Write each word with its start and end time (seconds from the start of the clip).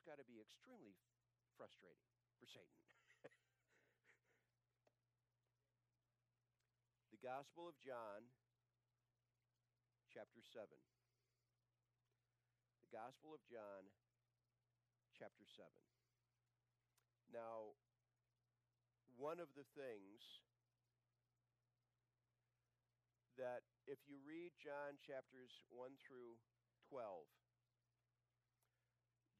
just 0.00 0.08
got 0.08 0.16
to 0.16 0.24
be 0.24 0.40
extremely 0.40 0.96
frustrating 1.60 2.08
for 2.40 2.48
Satan. 2.48 2.72
the 7.12 7.20
Gospel 7.20 7.68
of 7.68 7.76
John, 7.84 8.24
chapter 10.08 10.40
7. 10.40 10.64
The 12.80 12.88
Gospel 12.88 13.36
of 13.36 13.44
John, 13.44 13.92
chapter 15.12 15.44
7. 15.44 15.68
Now, 17.28 17.76
one 19.20 19.36
of 19.36 19.52
the 19.52 19.68
things 19.76 20.24
that 23.36 23.68
if 23.84 24.00
you 24.08 24.16
read 24.24 24.56
John 24.56 24.96
chapters 25.04 25.60
1 25.68 25.92
through 26.00 26.40
12, 26.88 27.28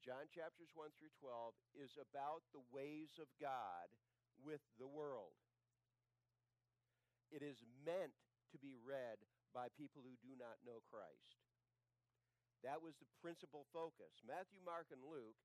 John 0.01 0.25
chapters 0.33 0.73
1 0.73 0.97
through 0.97 1.13
12 1.21 1.53
is 1.77 1.93
about 2.01 2.41
the 2.57 2.65
ways 2.73 3.21
of 3.21 3.29
God 3.37 3.85
with 4.41 4.65
the 4.81 4.89
world. 4.89 5.37
It 7.29 7.45
is 7.45 7.61
meant 7.85 8.17
to 8.49 8.57
be 8.57 8.73
read 8.81 9.21
by 9.53 9.69
people 9.77 10.01
who 10.01 10.17
do 10.25 10.33
not 10.41 10.57
know 10.65 10.81
Christ. 10.89 11.37
That 12.65 12.81
was 12.81 12.97
the 12.97 13.09
principal 13.21 13.69
focus. 13.69 14.25
Matthew, 14.25 14.57
Mark, 14.65 14.89
and 14.89 15.05
Luke, 15.05 15.37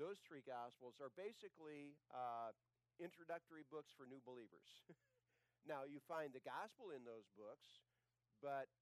those 0.00 0.16
three 0.24 0.44
Gospels, 0.44 0.96
are 0.96 1.12
basically 1.12 2.00
uh, 2.12 2.56
introductory 2.96 3.68
books 3.68 3.92
for 3.92 4.08
new 4.08 4.24
believers. 4.24 4.72
now, 5.68 5.84
you 5.84 6.00
find 6.08 6.32
the 6.32 6.44
Gospel 6.44 6.96
in 6.96 7.04
those 7.04 7.28
books, 7.36 7.84
but 8.40 8.72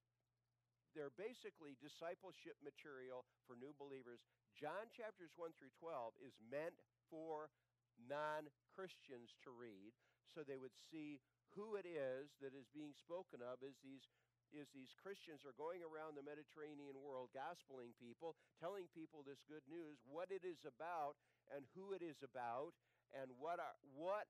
they're 0.95 1.15
basically 1.15 1.79
discipleship 1.79 2.59
material 2.63 3.27
for 3.47 3.55
new 3.55 3.75
believers. 3.79 4.23
John 4.61 4.93
chapters 4.93 5.33
1 5.41 5.57
through 5.57 5.73
12 5.81 6.21
is 6.21 6.37
meant 6.53 6.77
for 7.09 7.49
non 7.97 8.53
Christians 8.77 9.33
to 9.41 9.49
read 9.49 9.97
so 10.29 10.45
they 10.45 10.61
would 10.61 10.77
see 10.93 11.17
who 11.57 11.81
it 11.81 11.89
is 11.89 12.37
that 12.45 12.53
is 12.53 12.69
being 12.71 12.93
spoken 12.93 13.41
of 13.41 13.65
as 13.65 13.81
these 13.81 14.05
is 14.51 14.67
these 14.75 14.91
Christians 14.99 15.47
are 15.47 15.55
going 15.55 15.79
around 15.79 16.19
the 16.19 16.27
Mediterranean 16.27 16.99
world 16.99 17.31
gospeling 17.31 17.95
people, 18.03 18.35
telling 18.59 18.91
people 18.91 19.23
this 19.23 19.47
good 19.47 19.63
news, 19.71 20.03
what 20.03 20.35
it 20.35 20.43
is 20.43 20.67
about 20.67 21.15
and 21.55 21.63
who 21.79 21.95
it 21.95 22.03
is 22.03 22.19
about 22.27 22.75
and 23.15 23.31
what 23.39 23.63
are 23.63 23.79
what 23.95 24.27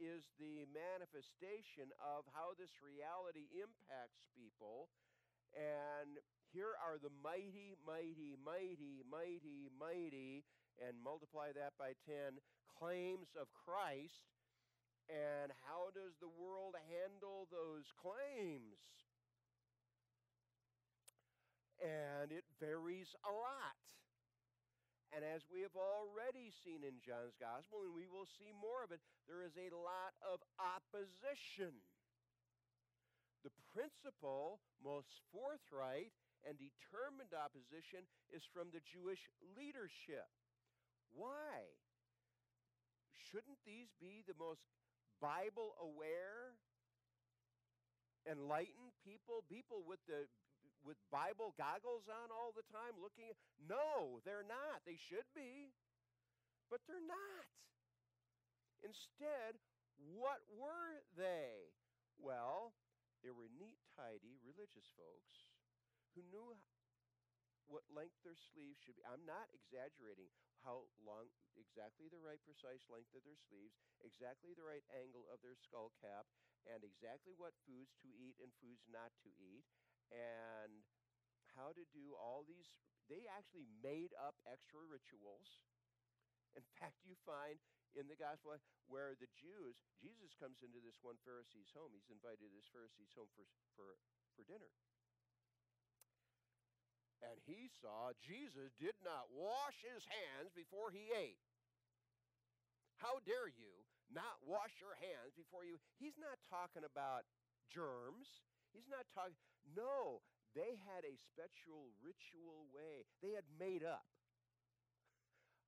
is 0.00 0.26
the 0.40 0.66
manifestation 0.74 1.92
of 2.02 2.26
how 2.34 2.56
this 2.58 2.72
reality 2.82 3.46
impacts 3.54 4.26
people. 4.34 4.90
And 5.54 6.18
here 6.54 6.78
are 6.78 7.02
the 7.02 7.10
mighty, 7.18 7.74
mighty, 7.82 8.38
mighty, 8.38 9.02
mighty, 9.02 9.66
mighty, 9.74 10.46
and 10.78 10.94
multiply 11.02 11.50
that 11.50 11.74
by 11.74 11.98
10 12.06 12.38
claims 12.78 13.34
of 13.34 13.50
Christ. 13.50 14.22
And 15.10 15.50
how 15.66 15.90
does 15.90 16.14
the 16.22 16.30
world 16.30 16.78
handle 16.86 17.50
those 17.50 17.90
claims? 17.98 18.78
And 21.82 22.30
it 22.30 22.46
varies 22.62 23.10
a 23.26 23.34
lot. 23.34 23.82
And 25.10 25.26
as 25.26 25.42
we 25.50 25.66
have 25.66 25.74
already 25.74 26.54
seen 26.62 26.86
in 26.86 27.02
John's 27.02 27.34
Gospel, 27.36 27.82
and 27.82 27.94
we 27.94 28.06
will 28.06 28.30
see 28.38 28.54
more 28.54 28.86
of 28.86 28.94
it, 28.94 29.02
there 29.26 29.42
is 29.42 29.58
a 29.58 29.74
lot 29.74 30.14
of 30.22 30.38
opposition. 30.56 31.82
The 33.42 33.54
principal, 33.74 34.62
most 34.82 35.20
forthright, 35.34 36.14
and 36.44 36.60
determined 36.60 37.32
opposition 37.32 38.04
is 38.28 38.44
from 38.52 38.68
the 38.70 38.84
Jewish 38.84 39.20
leadership. 39.56 40.28
Why? 41.16 41.64
Shouldn't 43.32 43.58
these 43.64 43.88
be 43.96 44.22
the 44.28 44.36
most 44.36 44.62
Bible 45.18 45.74
aware, 45.80 46.54
enlightened 48.28 48.92
people, 49.02 49.42
people 49.48 49.82
with 49.88 50.00
the 50.04 50.28
with 50.84 51.00
Bible 51.08 51.56
goggles 51.56 52.04
on 52.12 52.28
all 52.28 52.52
the 52.52 52.66
time 52.68 52.92
looking? 53.00 53.32
No, 53.56 54.20
they're 54.28 54.44
not. 54.44 54.84
They 54.84 55.00
should 55.00 55.24
be, 55.32 55.72
but 56.68 56.84
they're 56.84 57.08
not. 57.08 57.48
Instead, 58.84 59.56
what 59.96 60.44
were 60.52 61.00
they? 61.16 61.72
Well, 62.20 62.76
they 63.24 63.32
were 63.32 63.48
neat, 63.56 63.80
tidy 63.96 64.36
religious 64.44 64.84
folks 64.92 65.53
who 66.14 66.22
knew 66.30 66.56
what 67.66 67.84
length 67.90 68.16
their 68.22 68.36
sleeves 68.36 68.80
should 68.80 68.96
be. 68.96 69.04
I'm 69.04 69.24
not 69.24 69.48
exaggerating 69.52 70.28
how 70.64 70.88
long, 71.00 71.28
exactly 71.56 72.08
the 72.08 72.20
right 72.20 72.40
precise 72.44 72.84
length 72.88 73.12
of 73.12 73.24
their 73.24 73.36
sleeves, 73.36 73.76
exactly 74.00 74.52
the 74.56 74.64
right 74.64 74.84
angle 74.92 75.28
of 75.28 75.40
their 75.44 75.56
skull 75.56 75.92
cap, 76.00 76.28
and 76.64 76.80
exactly 76.84 77.36
what 77.36 77.56
foods 77.68 77.96
to 78.00 78.08
eat 78.16 78.36
and 78.40 78.52
foods 78.60 78.84
not 78.88 79.12
to 79.24 79.30
eat, 79.36 79.64
and 80.12 80.84
how 81.56 81.72
to 81.76 81.84
do 81.92 82.16
all 82.16 82.44
these. 82.44 82.68
They 83.08 83.28
actually 83.28 83.68
made 83.84 84.16
up 84.16 84.36
extra 84.48 84.80
rituals. 84.80 85.60
In 86.56 86.64
fact, 86.80 87.04
you 87.04 87.16
find 87.28 87.60
in 87.92 88.08
the 88.08 88.18
gospel 88.18 88.56
where 88.88 89.14
the 89.18 89.30
Jews, 89.36 89.76
Jesus 90.00 90.32
comes 90.38 90.62
into 90.64 90.80
this 90.80 90.98
one 91.04 91.20
Pharisee's 91.22 91.70
home. 91.74 91.92
He's 91.92 92.10
invited 92.10 92.50
this 92.54 92.70
Pharisee's 92.70 93.12
home 93.12 93.30
for, 93.36 93.44
for, 93.76 93.98
for 94.34 94.42
dinner. 94.46 94.70
And 97.24 97.40
he 97.48 97.72
saw 97.80 98.12
Jesus 98.20 98.76
did 98.76 98.96
not 99.00 99.32
wash 99.32 99.80
his 99.80 100.04
hands 100.04 100.52
before 100.52 100.92
he 100.92 101.08
ate. 101.12 101.40
How 103.00 103.20
dare 103.24 103.48
you 103.48 103.72
not 104.12 104.44
wash 104.44 104.76
your 104.78 104.94
hands 105.00 105.32
before 105.34 105.64
you? 105.64 105.80
He's 105.96 106.20
not 106.20 106.36
talking 106.46 106.84
about 106.84 107.24
germs. 107.72 108.44
He's 108.76 108.88
not 108.92 109.08
talking. 109.16 109.36
No, 109.72 110.20
they 110.52 110.76
had 110.86 111.02
a 111.08 111.16
special 111.32 111.90
ritual 112.04 112.68
way. 112.70 113.08
They 113.24 113.32
had 113.32 113.48
made 113.56 113.82
up 113.82 114.06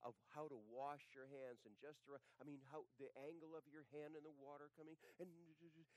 of 0.06 0.15
how 0.31 0.47
to 0.47 0.59
wash 0.71 1.03
your 1.16 1.27
hands 1.27 1.66
and 1.66 1.75
just 1.83 1.99
right. 2.06 2.22
I 2.39 2.47
mean, 2.47 2.62
how 2.71 2.87
the 3.03 3.11
angle 3.27 3.59
of 3.59 3.66
your 3.66 3.89
hand 3.91 4.15
in 4.15 4.22
the 4.22 4.37
water 4.39 4.71
coming, 4.78 4.95
and 5.19 5.27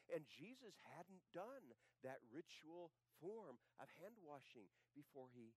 and 0.09 0.23
Jesus 0.25 0.73
hadn't 0.97 1.21
done 1.29 1.77
that 2.01 2.17
ritual 2.33 2.89
form 3.19 3.59
of 3.79 3.87
hand 3.99 4.15
washing 4.23 4.71
before 4.95 5.29
he 5.31 5.55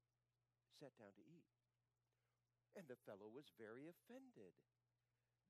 sat 0.78 0.92
down 0.98 1.14
to 1.14 1.24
eat, 1.26 1.48
and 2.74 2.86
the 2.90 3.00
fellow 3.06 3.30
was 3.30 3.50
very 3.58 3.86
offended 3.86 4.54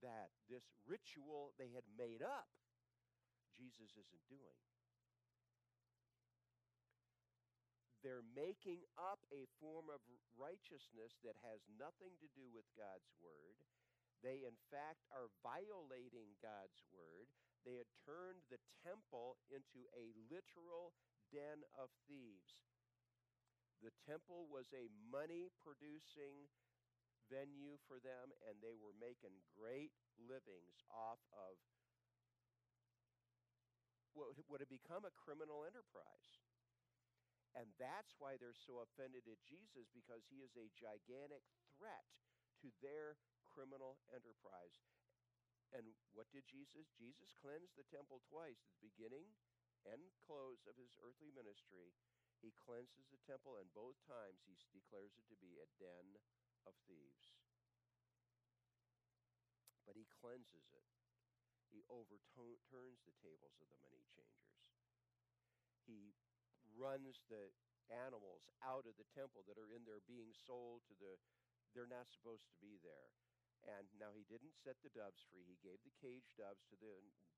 that 0.05 0.33
this 0.51 0.67
ritual 0.85 1.57
they 1.57 1.73
had 1.73 1.87
made 1.97 2.21
up, 2.21 2.51
Jesus 3.57 3.97
isn't 3.97 4.27
doing. 4.29 4.59
they're 8.03 8.27
making 8.35 8.83
up 8.99 9.23
a 9.31 9.47
form 9.63 9.87
of 9.87 10.03
righteousness 10.35 11.15
that 11.23 11.39
has 11.47 11.63
nothing 11.79 12.19
to 12.19 12.29
do 12.35 12.51
with 12.51 12.67
God's 12.75 13.15
word. 13.23 13.63
They, 14.27 14.43
in 14.43 14.59
fact, 14.71 15.07
are 15.15 15.31
violating 15.43 16.35
God's 16.43 16.83
word. 16.91 17.31
They 17.63 17.79
had 17.79 17.91
turned 18.03 18.43
the 18.51 18.59
temple 18.83 19.39
into 19.51 19.87
a 19.95 20.11
literal 20.31 20.95
den 21.33 21.65
of 21.75 21.89
thieves. 22.05 22.61
The 23.81 23.91
temple 24.07 24.47
was 24.47 24.71
a 24.71 24.93
money 25.11 25.51
producing 25.65 26.47
venue 27.27 27.81
for 27.89 27.99
them, 27.99 28.31
and 28.47 28.61
they 28.61 28.77
were 28.77 28.95
making 29.01 29.35
great 29.57 29.97
livings 30.21 30.85
off 30.93 31.19
of 31.33 31.57
what 34.13 34.37
would 34.53 34.61
have 34.61 34.71
become 34.71 35.09
a 35.09 35.19
criminal 35.19 35.65
enterprise. 35.65 36.45
And 37.57 37.69
that's 37.81 38.17
why 38.17 38.37
they're 38.37 38.57
so 38.57 38.85
offended 38.85 39.29
at 39.29 39.41
Jesus 39.45 39.89
because 39.93 40.25
he 40.29 40.45
is 40.45 40.53
a 40.57 40.73
gigantic 40.73 41.45
threat 41.77 42.05
to 42.65 42.73
their 42.81 43.21
criminal 43.45 44.01
enterprise. 44.09 44.77
And 45.73 45.85
what 46.13 46.29
did 46.33 46.45
Jesus? 46.49 46.93
Jesus 46.97 47.33
cleansed 47.41 47.77
the 47.77 47.89
temple 47.89 48.21
twice 48.29 48.61
at 48.61 48.73
the 48.77 48.89
beginning 48.93 49.33
and 49.89 50.03
close 50.23 50.63
of 50.67 50.79
his 50.79 50.95
earthly 51.03 51.35
ministry. 51.35 51.95
He 52.43 52.55
cleanses 52.59 53.07
the 53.11 53.23
temple, 53.23 53.59
and 53.59 53.71
both 53.71 53.99
times 54.03 54.43
he 54.47 54.59
declares 54.75 55.15
it 55.15 55.27
to 55.31 55.39
be 55.39 55.59
a 55.59 55.69
den 55.79 56.19
of 56.67 56.75
thieves. 56.87 57.35
But 59.87 59.95
he 59.95 60.07
cleanses 60.11 60.67
it. 60.75 60.89
He 61.71 61.87
overturns 61.89 63.01
the 63.07 63.17
tables 63.23 63.57
of 63.63 63.71
the 63.71 63.81
money 63.81 64.05
changers. 64.13 64.59
He 65.87 66.15
runs 66.77 67.23
the 67.27 67.51
animals 67.91 68.49
out 68.65 68.89
of 68.89 68.97
the 68.97 69.09
temple 69.13 69.45
that 69.45 69.61
are 69.61 69.69
in 69.73 69.85
there 69.85 70.01
being 70.09 70.33
sold 70.33 70.81
to 70.89 70.95
the 70.97 71.19
they're 71.73 71.91
not 71.91 72.09
supposed 72.13 72.49
to 72.49 72.57
be 72.61 72.81
there 72.81 73.13
and 73.69 73.89
now 74.01 74.13
he 74.17 74.25
didn't 74.29 74.57
set 74.57 74.77
the 74.81 74.93
doves 74.93 75.25
free 75.29 75.45
he 75.45 75.61
gave 75.61 75.81
the 75.85 75.93
caged 76.01 76.33
doves 76.41 76.65
to 76.69 76.77
the 76.81 76.89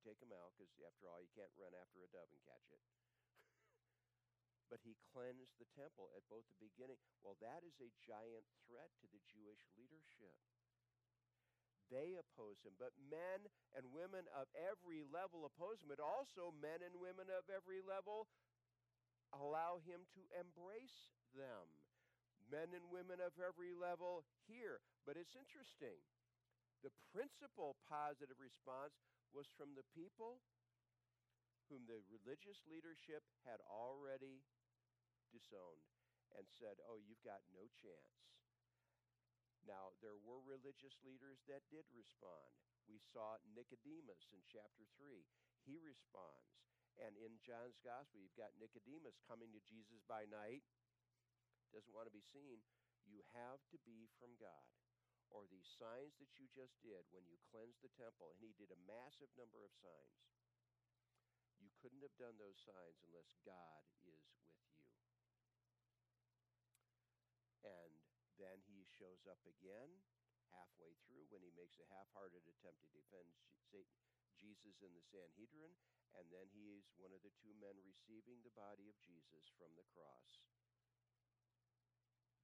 take 0.04 0.20
him 0.20 0.30
out 0.36 0.52
because 0.60 0.76
after 0.84 1.08
all 1.08 1.18
you 1.18 1.32
can't 1.32 1.50
run 1.56 1.72
after 1.72 2.04
a 2.04 2.08
dove 2.12 2.28
and 2.28 2.44
catch 2.44 2.68
it 2.68 2.84
but 4.74 4.84
he 4.84 5.00
cleansed 5.12 5.56
the 5.56 5.70
temple 5.76 6.10
at 6.16 6.26
both 6.26 6.42
the 6.50 6.58
beginning. 6.58 6.98
Well, 7.22 7.38
that 7.38 7.62
is 7.62 7.78
a 7.78 7.94
giant 8.02 8.42
threat 8.66 8.90
to 9.00 9.06
the 9.06 9.22
Jewish 9.30 9.62
leadership. 9.78 10.34
They 11.92 12.16
oppose 12.16 12.64
him, 12.64 12.74
but 12.80 12.96
men 12.96 13.44
and 13.76 13.92
women 13.92 14.24
of 14.32 14.48
every 14.56 15.04
level 15.04 15.44
oppose 15.44 15.84
him, 15.84 15.92
but 15.92 16.00
also 16.00 16.50
men 16.56 16.80
and 16.80 16.96
women 16.96 17.28
of 17.28 17.44
every 17.52 17.84
level 17.84 18.26
allow 19.36 19.84
him 19.84 20.08
to 20.16 20.22
embrace 20.32 21.12
them. 21.36 21.68
Men 22.48 22.72
and 22.72 22.88
women 22.88 23.20
of 23.20 23.36
every 23.36 23.76
level 23.76 24.24
here. 24.48 24.80
But 25.04 25.20
it's 25.20 25.36
interesting. 25.36 26.00
The 26.84 26.92
principal 27.16 27.80
positive 27.88 28.36
response 28.36 28.92
was 29.32 29.48
from 29.56 29.72
the 29.72 29.88
people 29.96 30.44
whom 31.72 31.88
the 31.88 32.04
religious 32.12 32.60
leadership 32.68 33.24
had 33.48 33.64
already 33.64 34.44
disowned 35.32 35.88
and 36.36 36.44
said, 36.60 36.76
Oh, 36.84 37.00
you've 37.00 37.24
got 37.24 37.40
no 37.56 37.64
chance. 37.80 38.20
Now, 39.64 39.96
there 40.04 40.20
were 40.20 40.44
religious 40.44 41.00
leaders 41.00 41.40
that 41.48 41.64
did 41.72 41.88
respond. 41.96 42.52
We 42.84 43.00
saw 43.00 43.40
Nicodemus 43.56 44.28
in 44.28 44.44
chapter 44.44 44.84
3. 45.00 45.24
He 45.64 45.80
responds. 45.80 46.52
And 47.00 47.16
in 47.16 47.40
John's 47.40 47.80
gospel, 47.80 48.20
you've 48.20 48.36
got 48.36 48.54
Nicodemus 48.60 49.24
coming 49.24 49.50
to 49.56 49.64
Jesus 49.64 50.04
by 50.04 50.28
night, 50.28 50.62
doesn't 51.72 51.96
want 51.96 52.06
to 52.06 52.14
be 52.14 52.22
seen. 52.22 52.60
You 53.08 53.24
have 53.32 53.58
to 53.72 53.78
be 53.88 54.06
from 54.20 54.36
God. 54.36 54.68
Or 55.34 55.50
these 55.50 55.66
signs 55.66 56.14
that 56.22 56.30
you 56.38 56.46
just 56.54 56.78
did 56.78 57.02
when 57.10 57.26
you 57.26 57.34
cleansed 57.50 57.82
the 57.82 57.90
temple, 57.98 58.30
and 58.30 58.38
he 58.38 58.54
did 58.54 58.70
a 58.70 58.86
massive 58.86 59.34
number 59.34 59.66
of 59.66 59.74
signs. 59.82 60.22
You 61.58 61.74
couldn't 61.82 62.06
have 62.06 62.14
done 62.14 62.38
those 62.38 62.54
signs 62.62 63.02
unless 63.02 63.34
God 63.42 63.82
is 64.06 64.22
with 64.30 64.54
you. 64.54 64.78
And 67.66 67.98
then 68.38 68.62
he 68.70 68.86
shows 68.94 69.26
up 69.26 69.42
again 69.42 69.90
halfway 70.54 70.94
through 71.08 71.26
when 71.34 71.42
he 71.42 71.50
makes 71.58 71.82
a 71.82 71.90
half 71.90 72.06
hearted 72.14 72.46
attempt 72.46 72.78
to 72.86 72.94
defend 72.94 73.26
Jesus 74.38 74.86
in 74.86 74.94
the 74.94 75.02
Sanhedrin. 75.02 75.74
And 76.14 76.30
then 76.30 76.46
he 76.54 76.70
is 76.78 76.86
one 76.94 77.10
of 77.10 77.26
the 77.26 77.34
two 77.42 77.58
men 77.58 77.74
receiving 77.82 78.38
the 78.46 78.54
body 78.54 78.86
of 78.86 78.94
Jesus 79.02 79.50
from 79.58 79.74
the 79.74 79.88
cross. 79.90 80.46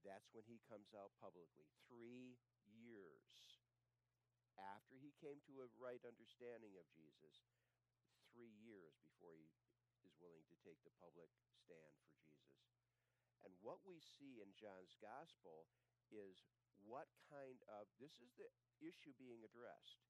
That's 0.03 0.33
when 0.35 0.49
he 0.49 0.59
comes 0.67 0.91
out 0.97 1.15
publicly. 1.21 1.71
Three 1.87 2.41
years 2.81 3.61
after 4.57 4.97
he 4.97 5.13
came 5.21 5.41
to 5.49 5.65
a 5.65 5.73
right 5.81 6.01
understanding 6.05 6.77
of 6.77 6.89
Jesus, 6.93 7.45
three 8.33 8.53
years 8.61 8.97
before 9.01 9.37
he 9.37 9.49
is 10.05 10.17
willing 10.21 10.45
to 10.49 10.57
take 10.65 10.81
the 10.85 10.95
public 11.01 11.29
stand 11.53 11.95
for 12.05 12.13
Jesus. 12.25 12.65
And 13.45 13.53
what 13.65 13.81
we 13.85 14.01
see 14.01 14.41
in 14.41 14.53
John's 14.57 14.97
gospel 15.01 15.69
is 16.13 16.45
what 16.85 17.09
kind 17.29 17.61
of 17.69 17.89
this 18.01 18.17
is 18.21 18.33
the 18.37 18.49
issue 18.81 19.13
being 19.17 19.45
addressed 19.45 20.01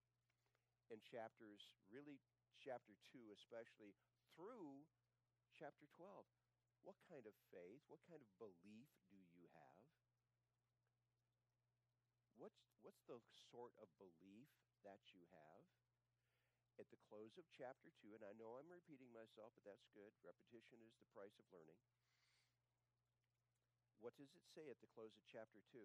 in 0.90 0.98
chapters, 1.06 1.74
really 1.90 2.18
chapter 2.58 2.94
2 3.14 3.30
especially, 3.34 3.94
through 4.34 4.82
chapter 5.54 5.86
12. 5.94 6.26
What 6.82 6.98
kind 7.06 7.26
of 7.28 7.34
faith, 7.52 7.84
what 7.86 8.02
kind 8.08 8.22
of 8.22 8.30
belief 8.40 8.90
do 9.10 9.18
you 9.36 9.46
have? 9.54 9.80
What's, 12.40 12.64
what's 12.80 13.04
the 13.04 13.20
sort 13.52 13.76
of 13.76 13.92
belief 14.00 14.48
that 14.88 15.12
you 15.12 15.20
have? 15.28 15.64
At 16.80 16.88
the 16.88 17.04
close 17.12 17.36
of 17.36 17.44
chapter 17.52 17.92
2, 18.00 18.16
and 18.16 18.24
I 18.24 18.32
know 18.40 18.56
I'm 18.56 18.72
repeating 18.72 19.12
myself, 19.12 19.52
but 19.52 19.68
that's 19.68 19.84
good. 19.92 20.16
Repetition 20.24 20.80
is 20.80 20.96
the 20.96 21.12
price 21.12 21.36
of 21.36 21.44
learning. 21.52 21.76
What 24.00 24.16
does 24.16 24.32
it 24.32 24.48
say 24.56 24.72
at 24.72 24.80
the 24.80 24.88
close 24.96 25.12
of 25.20 25.28
chapter 25.28 25.60
2? 25.68 25.76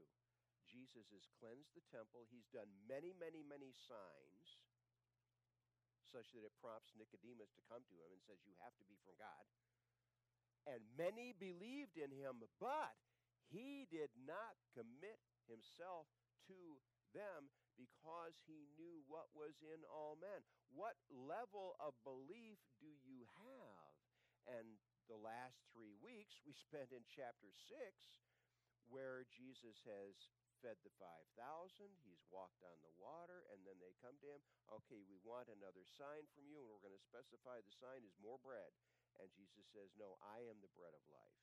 Jesus 0.71 1.11
has 1.11 1.27
cleansed 1.35 1.75
the 1.75 1.83
temple. 1.91 2.23
He's 2.31 2.47
done 2.47 2.71
many, 2.87 3.11
many, 3.11 3.43
many 3.43 3.75
signs, 3.75 4.63
such 6.07 6.31
that 6.31 6.47
it 6.47 6.55
prompts 6.63 6.95
Nicodemus 6.95 7.51
to 7.59 7.67
come 7.67 7.83
to 7.83 7.95
him 7.99 8.15
and 8.15 8.23
says, 8.23 8.39
You 8.47 8.55
have 8.63 8.73
to 8.79 8.87
be 8.87 8.95
from 9.03 9.19
God. 9.19 9.43
And 10.63 10.79
many 10.95 11.35
believed 11.35 11.99
in 11.99 12.09
him, 12.15 12.39
but 12.57 12.95
he 13.51 13.85
did 13.91 14.09
not 14.15 14.55
commit 14.73 15.19
himself 15.45 16.07
to 16.49 16.79
them 17.13 17.51
because 17.75 18.35
he 18.47 18.67
knew 18.75 19.03
what 19.07 19.31
was 19.35 19.59
in 19.63 19.83
all 19.87 20.15
men. 20.19 20.43
What 20.71 20.95
level 21.11 21.75
of 21.79 21.95
belief 22.03 22.59
do 22.79 22.91
you 23.03 23.27
have? 23.43 23.93
And 24.47 24.79
the 25.11 25.19
last 25.19 25.59
three 25.73 25.95
weeks 25.99 26.39
we 26.45 26.53
spent 26.53 26.93
in 26.93 27.03
chapter 27.09 27.49
6, 27.49 27.73
where 28.89 29.25
Jesus 29.33 29.81
has 29.85 30.13
fed 30.61 30.77
the 30.85 30.93
5,000, 30.97 31.35
he's 32.05 32.21
walked 32.31 32.61
on 32.63 32.77
the 32.81 32.95
water, 32.97 33.43
and 33.51 33.61
then 33.65 33.77
they 33.81 33.93
come 34.01 34.15
to 34.21 34.29
him, 34.37 34.41
okay, 34.71 35.01
we 35.05 35.19
want 35.21 35.49
another 35.51 35.83
sign 35.85 36.25
from 36.31 36.47
you, 36.47 36.61
and 36.61 36.69
we're 36.69 36.85
going 36.85 36.95
to 36.95 37.09
specify 37.11 37.59
the 37.59 37.75
sign 37.75 38.05
is 38.05 38.15
more 38.21 38.39
bread. 38.41 38.71
And 39.19 39.31
Jesus 39.31 39.63
says, 39.71 39.95
No, 39.95 40.19
I 40.19 40.43
am 40.43 40.59
the 40.59 40.71
bread 40.75 40.91
of 40.91 41.03
life. 41.07 41.39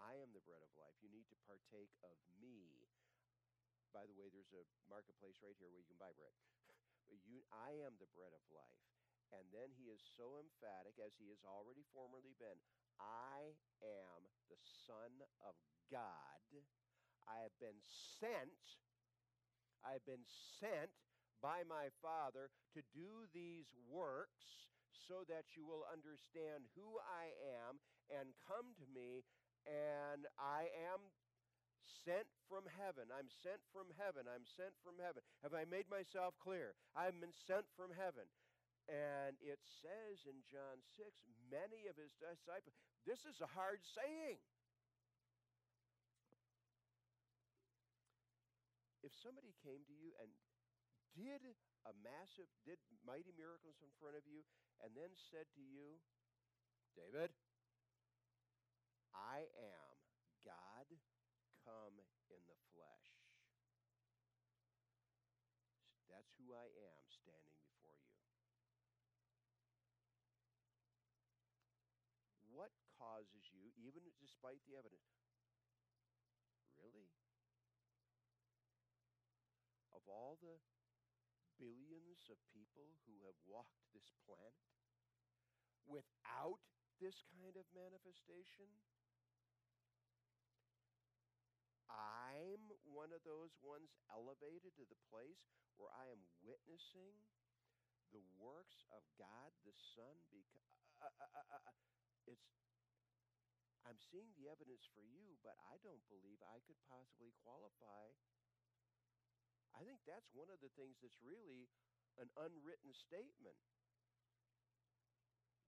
I 0.00 0.16
am 0.20 0.32
the 0.32 0.42
bread 0.42 0.64
of 0.64 0.72
life. 0.80 0.96
You 1.04 1.12
need 1.12 1.28
to 1.28 1.38
partake 1.44 1.92
of 2.02 2.16
me. 2.40 2.88
By 3.94 4.10
the 4.10 4.16
way, 4.18 4.26
there's 4.26 4.50
a 4.50 4.66
marketplace 4.90 5.38
right 5.38 5.54
here 5.54 5.70
where 5.70 5.78
you 5.78 5.86
can 5.86 6.02
buy 6.02 6.10
bread. 6.18 6.34
but 7.08 7.22
you, 7.22 7.46
I 7.54 7.78
am 7.86 7.94
the 8.02 8.10
bread 8.10 8.34
of 8.34 8.42
life. 8.50 8.82
And 9.30 9.46
then 9.54 9.70
he 9.74 9.90
is 9.90 10.02
so 10.02 10.36
emphatic, 10.38 10.98
as 10.98 11.14
he 11.16 11.30
has 11.30 11.42
already 11.46 11.86
formerly 11.94 12.34
been 12.36 12.58
I 12.98 13.54
am 13.82 14.20
the 14.50 14.58
Son 14.86 15.14
of 15.42 15.54
God. 15.90 16.42
I 17.26 17.42
have 17.42 17.56
been 17.58 17.80
sent. 18.20 18.62
I 19.82 19.96
have 19.98 20.06
been 20.06 20.26
sent 20.60 20.92
by 21.42 21.66
my 21.66 21.90
Father 21.98 22.50
to 22.72 22.80
do 22.94 23.26
these 23.34 23.68
works 23.90 24.70
so 24.90 25.26
that 25.28 25.52
you 25.56 25.66
will 25.66 25.84
understand 25.90 26.70
who 26.72 26.96
I 27.02 27.34
am 27.44 27.82
and 28.08 28.32
come 28.46 28.72
to 28.80 28.86
me. 28.88 29.24
And 29.66 30.28
I 30.36 30.68
am 30.92 31.00
sent 32.04 32.28
from 32.48 32.64
heaven. 32.80 33.08
I'm 33.12 33.28
sent 33.42 33.60
from 33.72 33.88
heaven. 33.96 34.28
I'm 34.28 34.44
sent 34.56 34.72
from 34.84 34.96
heaven. 35.00 35.24
Have 35.44 35.56
I 35.56 35.68
made 35.68 35.88
myself 35.88 36.36
clear? 36.40 36.76
I've 36.96 37.16
been 37.20 37.34
sent 37.46 37.68
from 37.76 37.92
heaven. 37.92 38.28
And 38.84 39.36
it 39.40 39.60
says 39.80 40.28
in 40.28 40.44
John 40.52 40.84
6, 41.00 41.08
many 41.48 41.88
of 41.88 41.96
his 41.96 42.12
disciples, 42.20 42.76
this 43.08 43.24
is 43.24 43.40
a 43.40 43.48
hard 43.48 43.80
saying. 43.96 44.36
If 49.00 49.12
somebody 49.20 49.56
came 49.64 49.84
to 49.88 49.96
you 49.96 50.12
and 50.20 50.28
did 51.16 51.44
a 51.84 51.92
massive, 52.00 52.48
did 52.64 52.80
mighty 53.04 53.32
miracles 53.36 53.76
in 53.84 53.92
front 54.00 54.16
of 54.16 54.24
you, 54.28 54.44
and 54.80 54.92
then 54.96 55.12
said 55.32 55.48
to 55.56 55.62
you, 55.64 56.00
David, 56.96 57.32
I 59.14 59.46
am 59.56 59.93
come 61.64 61.96
in 62.28 62.40
the 62.44 62.60
flesh. 62.70 63.08
That's 66.12 66.30
who 66.36 66.52
I 66.54 66.68
am 66.68 67.00
standing 67.08 67.58
before 67.64 67.96
you. 67.96 68.14
what 72.54 72.70
causes 72.94 73.50
you, 73.50 73.74
even 73.82 74.06
despite 74.22 74.62
the 74.70 74.78
evidence? 74.78 75.10
Really? 76.78 77.10
Of 79.90 80.06
all 80.06 80.38
the 80.38 80.62
billions 81.58 82.30
of 82.30 82.38
people 82.54 82.94
who 83.06 83.26
have 83.26 83.38
walked 83.42 83.82
this 83.90 84.14
planet 84.22 84.54
without 85.82 86.62
this 87.02 87.26
kind 87.34 87.58
of 87.58 87.66
manifestation? 87.74 88.70
I'm 91.94 92.74
one 92.90 93.14
of 93.14 93.22
those 93.22 93.54
ones 93.62 93.94
elevated 94.10 94.74
to 94.74 94.84
the 94.90 94.98
place 95.10 95.46
where 95.78 95.90
I 95.94 96.10
am 96.10 96.22
witnessing 96.42 97.14
the 98.10 98.22
works 98.38 98.86
of 98.90 99.02
God 99.18 99.54
the 99.62 99.74
Son. 99.94 100.14
Because, 100.30 100.50
uh, 101.02 101.06
uh, 101.06 101.30
uh, 101.38 101.58
uh 101.58 101.74
it's 102.26 102.46
I'm 103.84 104.00
seeing 104.00 104.32
the 104.40 104.48
evidence 104.48 104.88
for 104.96 105.04
you, 105.04 105.36
but 105.44 105.60
I 105.68 105.76
don't 105.84 106.00
believe 106.08 106.40
I 106.40 106.64
could 106.64 106.80
possibly 106.88 107.36
qualify. 107.44 108.16
I 109.76 109.84
think 109.84 110.00
that's 110.08 110.32
one 110.32 110.48
of 110.48 110.62
the 110.64 110.72
things 110.72 110.96
that's 111.04 111.20
really 111.20 111.68
an 112.16 112.32
unwritten 112.40 112.96
statement. 112.96 113.60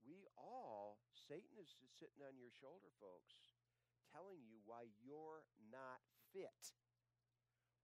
We 0.00 0.24
all, 0.38 1.02
Satan 1.12 1.60
is 1.60 1.68
sitting 1.98 2.22
on 2.24 2.38
your 2.38 2.54
shoulder, 2.56 2.88
folks, 3.02 3.36
telling 4.14 4.40
you 4.46 4.62
why 4.64 4.88
you're 5.02 5.44
not 5.68 6.00
fit, 6.32 6.62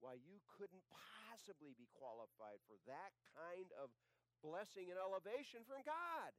why 0.02 0.18
you 0.18 0.42
couldn't 0.58 0.82
possibly 0.90 1.74
be 1.78 1.86
qualified 1.94 2.58
for 2.66 2.78
that 2.90 3.14
kind 3.34 3.70
of 3.78 3.90
blessing 4.42 4.90
and 4.90 4.98
elevation 4.98 5.62
from 5.62 5.86
God. 5.86 6.30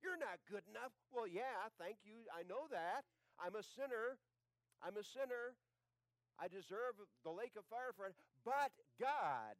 You're 0.00 0.18
not 0.18 0.40
good 0.48 0.64
enough. 0.70 0.94
Well, 1.10 1.26
yeah, 1.26 1.68
thank 1.76 2.00
you. 2.06 2.24
I 2.30 2.46
know 2.46 2.70
that. 2.70 3.04
I'm 3.36 3.58
a 3.58 3.62
sinner. 3.62 4.16
I'm 4.80 4.96
a 4.96 5.04
sinner. 5.04 5.58
I 6.38 6.46
deserve 6.46 6.96
the 7.26 7.34
lake 7.34 7.58
of 7.58 7.66
fire 7.66 7.90
for 7.92 8.06
it. 8.06 8.14
But 8.46 8.70
God, 8.96 9.58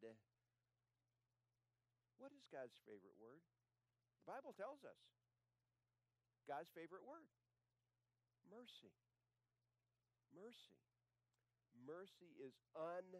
what 2.22 2.30
is 2.30 2.46
God's 2.48 2.78
favorite 2.86 3.18
word? 3.18 3.42
The 4.22 4.30
Bible 4.30 4.54
tells 4.54 4.86
us 4.86 4.98
God's 6.46 6.70
favorite 6.70 7.02
word 7.02 7.26
mercy. 8.48 8.94
Mercy. 10.32 10.87
Mercy 11.86 12.34
is 12.38 12.58
undeserved 12.74 13.14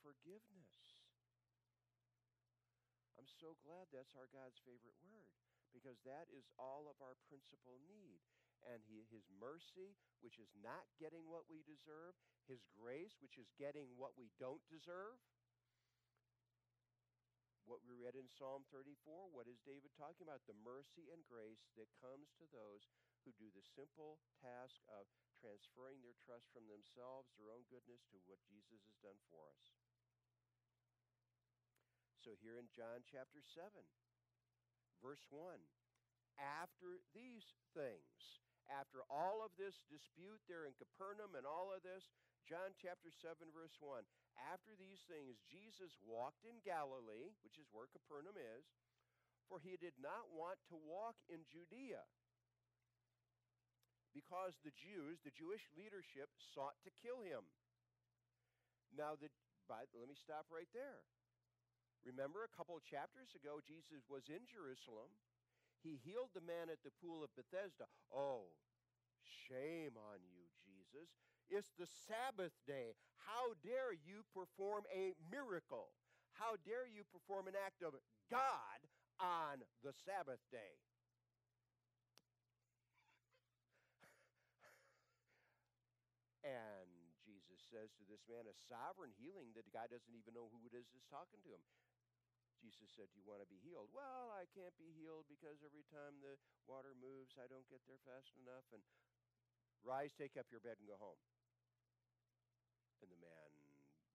forgiveness. 0.00 1.06
I'm 3.18 3.28
so 3.28 3.54
glad 3.62 3.86
that's 3.92 4.16
our 4.18 4.26
God's 4.32 4.58
favorite 4.66 4.98
word 5.04 5.30
because 5.70 6.02
that 6.04 6.28
is 6.32 6.50
all 6.60 6.90
of 6.90 7.00
our 7.00 7.16
principal 7.28 7.80
need. 7.88 8.20
And 8.62 8.78
he, 8.86 9.02
his 9.10 9.26
mercy, 9.42 9.98
which 10.22 10.38
is 10.38 10.54
not 10.54 10.86
getting 11.02 11.26
what 11.26 11.50
we 11.50 11.66
deserve, 11.66 12.14
his 12.46 12.62
grace, 12.70 13.18
which 13.18 13.34
is 13.34 13.50
getting 13.58 13.90
what 13.98 14.14
we 14.14 14.30
don't 14.38 14.62
deserve. 14.70 15.18
What 17.72 17.88
we 17.88 17.96
read 17.96 18.20
in 18.20 18.28
Psalm 18.28 18.68
34, 18.68 19.32
what 19.32 19.48
is 19.48 19.56
David 19.64 19.96
talking 19.96 20.28
about? 20.28 20.44
The 20.44 20.60
mercy 20.60 21.08
and 21.08 21.24
grace 21.24 21.72
that 21.80 21.88
comes 22.04 22.28
to 22.36 22.44
those 22.52 22.84
who 23.24 23.32
do 23.40 23.48
the 23.48 23.64
simple 23.64 24.20
task 24.44 24.76
of 24.92 25.08
transferring 25.40 26.04
their 26.04 26.12
trust 26.20 26.52
from 26.52 26.68
themselves, 26.68 27.32
their 27.40 27.48
own 27.48 27.64
goodness, 27.72 28.04
to 28.12 28.20
what 28.28 28.44
Jesus 28.44 28.84
has 28.84 29.00
done 29.00 29.16
for 29.32 29.48
us. 29.48 29.72
So 32.20 32.36
here 32.44 32.60
in 32.60 32.68
John 32.76 33.08
chapter 33.08 33.40
7, 33.40 33.64
verse 35.00 35.24
1, 35.32 35.56
after 36.36 37.00
these 37.16 37.56
things, 37.72 38.44
after 38.68 39.00
all 39.08 39.40
of 39.40 39.56
this 39.56 39.80
dispute 39.88 40.44
there 40.44 40.68
in 40.68 40.76
Capernaum 40.76 41.40
and 41.40 41.48
all 41.48 41.72
of 41.72 41.80
this, 41.80 42.12
John 42.48 42.74
chapter 42.78 43.08
7, 43.10 43.38
verse 43.54 43.74
1, 43.78 44.02
after 44.50 44.74
these 44.74 45.00
things, 45.06 45.38
Jesus 45.46 45.94
walked 46.02 46.42
in 46.42 46.58
Galilee, 46.66 47.32
which 47.46 47.56
is 47.56 47.70
where 47.70 47.88
Capernaum 47.88 48.36
is, 48.36 48.66
for 49.46 49.62
he 49.62 49.78
did 49.78 49.94
not 50.00 50.30
want 50.32 50.58
to 50.70 50.76
walk 50.78 51.16
in 51.30 51.46
Judea 51.48 52.02
because 54.12 54.60
the 54.60 54.76
Jews, 54.76 55.20
the 55.24 55.32
Jewish 55.32 55.64
leadership, 55.72 56.28
sought 56.52 56.76
to 56.84 56.92
kill 57.00 57.24
him. 57.24 57.48
Now, 58.92 59.16
the, 59.16 59.32
by, 59.64 59.88
let 59.96 60.08
me 60.08 60.16
stop 60.16 60.52
right 60.52 60.68
there. 60.76 61.00
Remember, 62.04 62.44
a 62.44 62.52
couple 62.52 62.76
of 62.76 62.84
chapters 62.84 63.32
ago, 63.32 63.64
Jesus 63.64 64.04
was 64.10 64.28
in 64.28 64.44
Jerusalem. 64.44 65.08
He 65.80 65.98
healed 66.04 66.30
the 66.36 66.44
man 66.44 66.68
at 66.68 66.84
the 66.84 66.94
pool 67.00 67.24
of 67.24 67.32
Bethesda. 67.34 67.88
Oh, 68.12 68.52
shame 69.48 69.96
on 69.96 70.20
you, 70.28 70.44
Jesus. 70.60 71.08
It's 71.50 71.72
the 71.78 71.86
Sabbath 72.08 72.52
day. 72.66 72.94
How 73.26 73.54
dare 73.62 73.94
you 73.94 74.26
perform 74.34 74.84
a 74.92 75.14
miracle? 75.30 75.94
How 76.34 76.56
dare 76.64 76.88
you 76.88 77.02
perform 77.12 77.46
an 77.46 77.54
act 77.54 77.82
of 77.82 77.94
God 78.30 78.80
on 79.20 79.62
the 79.82 79.92
Sabbath 79.92 80.40
day? 80.50 80.80
and 86.42 86.90
Jesus 87.22 87.62
says 87.70 87.94
to 87.96 88.04
this 88.10 88.26
man, 88.26 88.50
a 88.50 88.56
sovereign 88.66 89.14
healing 89.14 89.54
that 89.54 89.62
the 89.62 89.74
guy 89.74 89.86
doesn't 89.86 90.14
even 90.14 90.34
know 90.34 90.50
who 90.50 90.66
it 90.66 90.74
is 90.74 90.90
that's 90.90 91.06
talking 91.06 91.38
to 91.46 91.54
him. 91.54 91.62
Jesus 92.58 92.94
said, 92.94 93.10
Do 93.10 93.18
you 93.18 93.26
want 93.26 93.42
to 93.42 93.50
be 93.50 93.58
healed? 93.58 93.90
Well, 93.90 94.30
I 94.30 94.46
can't 94.54 94.74
be 94.78 94.94
healed 94.94 95.26
because 95.26 95.62
every 95.66 95.82
time 95.90 96.22
the 96.22 96.38
water 96.70 96.94
moves, 96.94 97.34
I 97.34 97.50
don't 97.50 97.66
get 97.66 97.82
there 97.90 97.98
fast 98.06 98.34
enough. 98.38 98.66
And 98.70 98.82
rise, 99.82 100.14
take 100.14 100.38
up 100.38 100.48
your 100.50 100.62
bed, 100.62 100.78
and 100.78 100.88
go 100.88 100.98
home. 100.98 101.18
And 103.02 103.10
the 103.10 103.18
man 103.18 103.50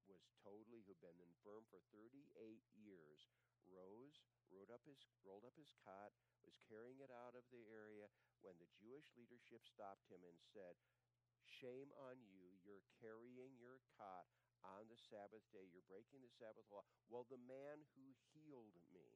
was 0.08 0.24
totally, 0.40 0.84
who'd 0.88 1.04
been 1.04 1.20
infirm 1.20 1.68
for 1.68 1.84
38 1.92 2.64
years, 2.76 3.28
rose, 3.68 4.24
rolled 4.48 4.72
up 4.72 4.84
his, 4.88 5.00
rolled 5.28 5.44
up 5.44 5.56
his 5.60 5.76
cot, 5.84 6.16
was 6.48 6.56
carrying 6.72 7.04
it 7.04 7.12
out 7.12 7.36
of 7.36 7.44
the 7.52 7.68
area 7.68 8.08
when 8.40 8.56
the 8.60 8.72
Jewish 8.80 9.12
leadership 9.20 9.68
stopped 9.68 10.08
him 10.08 10.24
and 10.24 10.40
said, 10.56 10.80
Shame 11.44 11.92
on 11.96 12.20
you, 12.28 12.56
you're 12.64 12.84
carrying 13.00 13.56
your 13.60 13.80
cot 13.96 14.28
on 14.64 14.88
the 14.92 15.00
Sabbath 15.00 15.44
day. 15.52 15.68
You're 15.72 15.86
breaking 15.88 16.24
the 16.24 16.32
Sabbath 16.36 16.68
law. 16.72 16.84
Well, 17.08 17.28
the 17.28 17.40
man 17.48 17.84
who 17.96 18.16
healed 18.36 18.76
me 18.92 19.16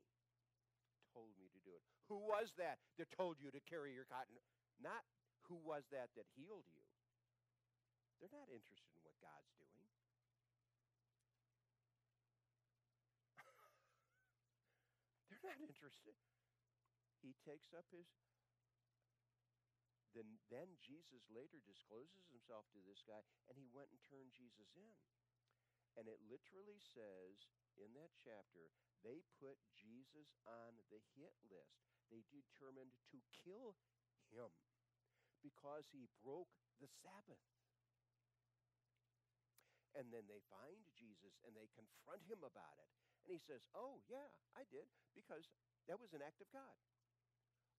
told 1.11 1.35
me 1.35 1.51
to 1.51 1.59
do 1.63 1.75
it. 1.75 1.83
Who 2.07 2.23
was 2.23 2.55
that 2.55 2.79
that 2.95 3.11
told 3.11 3.39
you 3.39 3.51
to 3.51 3.59
carry 3.67 3.91
your 3.91 4.07
cotton? 4.07 4.39
Not 4.79 5.03
who 5.51 5.59
was 5.59 5.83
that 5.91 6.15
that 6.15 6.31
healed 6.31 6.63
you. 6.71 6.87
They're 8.23 8.31
not 8.31 8.47
interested 8.47 8.95
in 8.95 9.03
what 9.03 9.19
God's 9.19 9.51
doing. 9.59 9.83
They're 15.27 15.43
not 15.43 15.59
interested. 15.59 16.15
He 17.19 17.35
takes 17.43 17.75
up 17.75 17.83
his 17.91 18.07
then, 20.11 20.27
then 20.51 20.75
Jesus 20.83 21.23
later 21.31 21.63
discloses 21.63 22.27
himself 22.27 22.67
to 22.75 22.83
this 22.83 22.99
guy, 23.07 23.23
and 23.47 23.55
he 23.55 23.71
went 23.71 23.87
and 23.95 23.99
turned 24.03 24.35
Jesus 24.35 24.75
in. 24.75 24.95
And 25.95 26.07
it 26.07 26.19
literally 26.27 26.83
says 26.83 27.47
in 27.79 27.95
that 27.95 28.11
chapter, 28.19 28.75
they 29.07 29.23
put 29.39 29.55
Jesus 29.71 30.35
on 30.43 30.83
the 30.91 30.99
hit 31.15 31.35
list. 31.47 31.79
They 32.11 32.27
determined 32.27 32.91
to 33.15 33.23
kill 33.31 33.79
him 34.35 34.51
because 35.41 35.89
he 35.91 36.07
broke 36.21 36.49
the 36.79 36.89
Sabbath. 37.01 37.41
And 39.91 40.07
then 40.07 40.23
they 40.31 40.39
find 40.47 40.79
Jesus 40.95 41.35
and 41.43 41.51
they 41.51 41.67
confront 41.75 42.23
him 42.23 42.41
about 42.47 42.79
it. 42.79 42.89
And 43.27 43.35
he 43.35 43.41
says, 43.43 43.67
Oh, 43.75 43.99
yeah, 44.07 44.31
I 44.55 44.63
did, 44.71 44.87
because 45.11 45.51
that 45.91 45.99
was 45.99 46.15
an 46.15 46.23
act 46.23 46.39
of 46.39 46.47
God. 46.55 46.79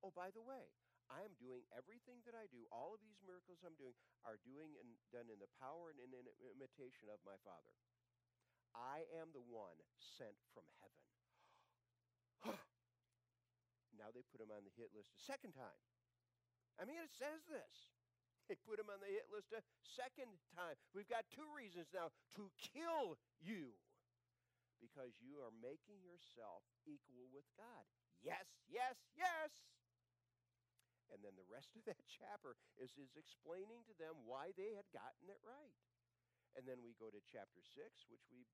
Oh, 0.05 0.13
by 0.13 0.29
the 0.35 0.45
way, 0.45 0.69
I 1.11 1.25
am 1.27 1.35
doing 1.41 1.67
everything 1.75 2.23
that 2.25 2.37
I 2.37 2.47
do, 2.49 2.65
all 2.73 2.95
of 2.95 3.03
these 3.03 3.21
miracles 3.25 3.61
I'm 3.61 3.77
doing 3.77 3.97
are 4.25 4.39
doing 4.47 4.77
and 4.79 4.97
done 5.11 5.29
in 5.29 5.41
the 5.41 5.51
power 5.59 5.91
and 5.91 5.99
in 5.99 6.11
imitation 6.41 7.11
of 7.11 7.21
my 7.27 7.37
Father. 7.43 7.75
I 8.73 9.05
am 9.21 9.29
the 9.37 9.45
one 9.45 9.77
sent 10.01 10.37
from 10.57 10.65
heaven. 10.81 12.57
now 14.01 14.09
they 14.09 14.25
put 14.33 14.41
him 14.41 14.49
on 14.49 14.65
the 14.65 14.73
hit 14.73 14.89
list 14.97 15.13
a 15.13 15.21
second 15.21 15.53
time. 15.53 15.81
I 16.81 16.89
mean, 16.89 17.01
it 17.01 17.13
says 17.13 17.45
this. 17.49 17.75
They 18.51 18.59
put 18.69 18.81
him 18.81 18.91
on 18.91 18.99
the 18.99 19.09
hit 19.09 19.31
list 19.31 19.55
a 19.55 19.63
second 19.97 20.29
time. 20.53 20.75
We've 20.93 21.09
got 21.09 21.25
two 21.31 21.47
reasons 21.55 21.89
now 21.95 22.11
to 22.37 22.51
kill 22.59 23.17
you 23.39 23.73
because 24.83 25.15
you 25.23 25.39
are 25.39 25.55
making 25.63 26.03
yourself 26.03 26.67
equal 26.85 27.31
with 27.31 27.47
God. 27.55 27.87
Yes, 28.19 28.45
yes, 28.67 28.99
yes. 29.15 29.51
And 31.15 31.23
then 31.23 31.39
the 31.39 31.47
rest 31.47 31.71
of 31.79 31.87
that 31.87 32.03
chapter 32.19 32.59
is, 32.81 32.91
is 32.99 33.15
explaining 33.15 33.87
to 33.87 33.95
them 33.95 34.27
why 34.27 34.51
they 34.59 34.75
had 34.75 34.89
gotten 34.91 35.31
it 35.31 35.39
right. 35.47 35.79
And 36.59 36.67
then 36.67 36.83
we 36.83 36.99
go 36.99 37.09
to 37.09 37.23
chapter 37.25 37.63
6, 37.63 37.79
which 38.11 38.27
we 38.29 38.45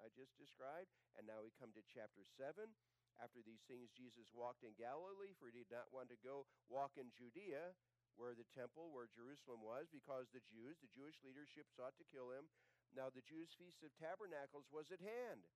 I 0.00 0.10
just 0.18 0.34
described. 0.34 0.90
And 1.14 1.30
now 1.30 1.46
we 1.46 1.54
come 1.54 1.70
to 1.78 1.84
chapter 1.86 2.26
7. 2.26 2.74
After 3.20 3.44
these 3.44 3.62
things, 3.68 3.92
Jesus 3.92 4.30
walked 4.32 4.64
in 4.64 4.78
Galilee, 4.78 5.36
for 5.36 5.52
he 5.52 5.64
did 5.64 5.70
not 5.72 5.92
want 5.92 6.08
to 6.10 6.18
go 6.24 6.48
walk 6.72 6.96
in 6.96 7.12
Judea, 7.12 7.76
where 8.16 8.36
the 8.36 8.48
temple, 8.52 8.92
where 8.92 9.08
Jerusalem 9.08 9.64
was, 9.64 9.88
because 9.88 10.28
the 10.30 10.44
Jews, 10.48 10.80
the 10.80 10.92
Jewish 10.92 11.16
leadership, 11.24 11.68
sought 11.72 11.96
to 12.00 12.12
kill 12.12 12.32
him. 12.32 12.48
Now 12.92 13.08
the 13.08 13.24
Jews' 13.24 13.56
feast 13.56 13.80
of 13.80 13.92
tabernacles 13.96 14.68
was 14.68 14.92
at 14.92 15.00
hand. 15.00 15.48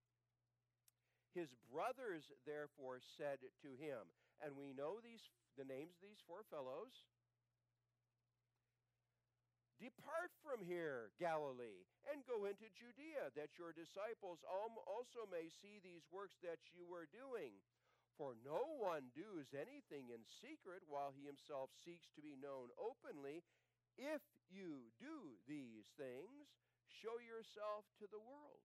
His 1.37 1.53
brothers 1.69 2.33
therefore 2.49 3.05
said 3.21 3.45
to 3.61 3.71
him, 3.77 4.09
and 4.41 4.57
we 4.57 4.73
know 4.73 5.01
these 5.05 5.21
the 5.57 5.69
names 5.69 5.97
of 5.97 6.05
these 6.05 6.21
four 6.29 6.45
fellows 6.53 6.93
Depart 9.77 10.33
from 10.41 10.65
here, 10.65 11.13
Galilee, 11.21 11.85
and 12.09 12.25
go 12.25 12.49
into 12.49 12.65
Judea, 12.73 13.29
that 13.37 13.61
your 13.61 13.77
disciples 13.77 14.41
also 14.49 15.29
may 15.29 15.53
see 15.61 15.85
these 15.85 16.09
works 16.09 16.41
that 16.41 16.61
you 16.73 16.89
are 16.97 17.05
doing. 17.13 17.53
For 18.17 18.33
no 18.41 18.65
one 18.81 19.13
does 19.13 19.53
anything 19.53 20.09
in 20.09 20.25
secret 20.41 20.81
while 20.89 21.13
he 21.13 21.29
himself 21.29 21.69
seeks 21.85 22.09
to 22.17 22.25
be 22.25 22.41
known 22.41 22.73
openly. 22.81 23.45
If 24.01 24.25
you 24.49 24.89
do 24.97 25.37
these 25.45 25.85
things, 26.01 26.49
show 26.89 27.21
yourself 27.21 27.85
to 28.01 28.09
the 28.09 28.21
world. 28.21 28.65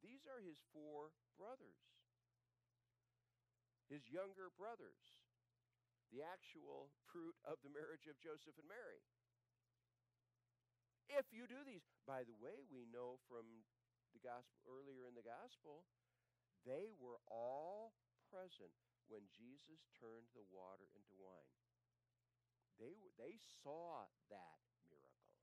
These 0.00 0.24
are 0.24 0.40
his 0.40 0.56
four 0.72 1.12
brothers, 1.36 1.84
his 3.92 4.08
younger 4.08 4.48
brothers, 4.56 5.20
the 6.08 6.24
actual 6.24 6.88
fruit 7.12 7.36
of 7.44 7.60
the 7.60 7.72
marriage 7.72 8.08
of 8.08 8.16
Joseph 8.24 8.56
and 8.56 8.68
Mary 8.72 9.04
if 11.10 11.30
you 11.30 11.46
do 11.46 11.62
these. 11.66 11.86
By 12.06 12.22
the 12.26 12.36
way, 12.38 12.66
we 12.70 12.86
know 12.90 13.18
from 13.26 13.66
the 14.14 14.22
gospel 14.22 14.58
earlier 14.66 15.06
in 15.06 15.14
the 15.14 15.26
gospel, 15.26 15.86
they 16.66 16.90
were 16.98 17.20
all 17.30 17.94
present 18.30 18.74
when 19.06 19.22
Jesus 19.30 19.86
turned 20.02 20.26
the 20.34 20.46
water 20.50 20.90
into 20.98 21.14
wine. 21.14 21.54
They, 22.76 22.96
they 23.16 23.38
saw 23.62 24.04
that 24.28 24.60
miracle. 24.90 25.40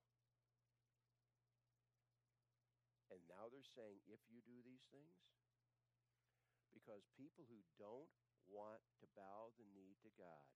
And 3.10 3.22
now 3.30 3.50
they're 3.50 3.74
saying, 3.78 4.04
if 4.10 4.22
you 4.30 4.44
do 4.44 4.60
these 4.62 4.86
things, 4.90 5.18
because 6.74 7.06
people 7.16 7.46
who 7.48 7.62
don't 7.80 8.12
want 8.50 8.84
to 9.00 9.08
bow 9.16 9.54
the 9.56 9.70
knee 9.72 9.96
to 10.04 10.12
God, 10.20 10.50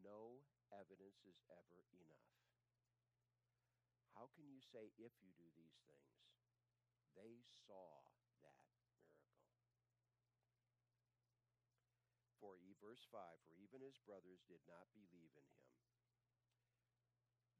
no 0.00 0.40
evidence 0.72 1.20
is 1.26 1.38
ever 1.50 1.80
enough. 1.92 2.45
How 4.16 4.32
can 4.32 4.48
you 4.48 4.64
say, 4.64 4.90
if 4.96 5.12
you 5.20 5.30
do 5.36 5.46
these 5.54 5.76
things? 5.84 6.16
They 7.12 7.44
saw 7.68 8.08
that 8.40 8.56
miracle. 8.64 9.04
For 12.40 12.56
verse 12.86 13.02
5, 13.10 13.18
for 13.50 13.58
even 13.58 13.82
his 13.82 13.98
brothers 14.06 14.46
did 14.46 14.62
not 14.68 14.86
believe 14.94 15.34
in 15.34 15.42
him. 15.42 15.66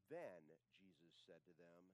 Then 0.06 0.54
Jesus 0.78 1.18
said 1.26 1.42
to 1.50 1.54
them, 1.58 1.90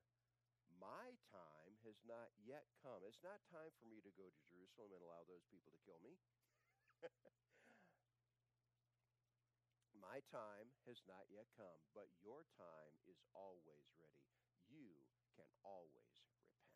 My 0.76 1.16
time 1.32 1.80
has 1.86 1.96
not 2.04 2.28
yet 2.36 2.68
come. 2.84 3.00
It's 3.08 3.24
not 3.24 3.40
time 3.48 3.72
for 3.80 3.88
me 3.88 4.04
to 4.04 4.12
go 4.12 4.28
to 4.28 4.48
Jerusalem 4.52 4.92
and 4.92 5.00
allow 5.00 5.24
those 5.24 5.48
people 5.48 5.72
to 5.72 5.80
kill 5.80 5.96
me. 6.04 6.20
My 9.96 10.20
time 10.28 10.74
has 10.84 11.00
not 11.08 11.24
yet 11.32 11.48
come, 11.56 11.80
but 11.96 12.10
your 12.20 12.44
time 12.58 12.92
is 13.08 13.22
always 13.32 13.88
ready. 13.96 14.01
Can 15.42 15.58
always 15.66 16.22
repent. 16.22 16.70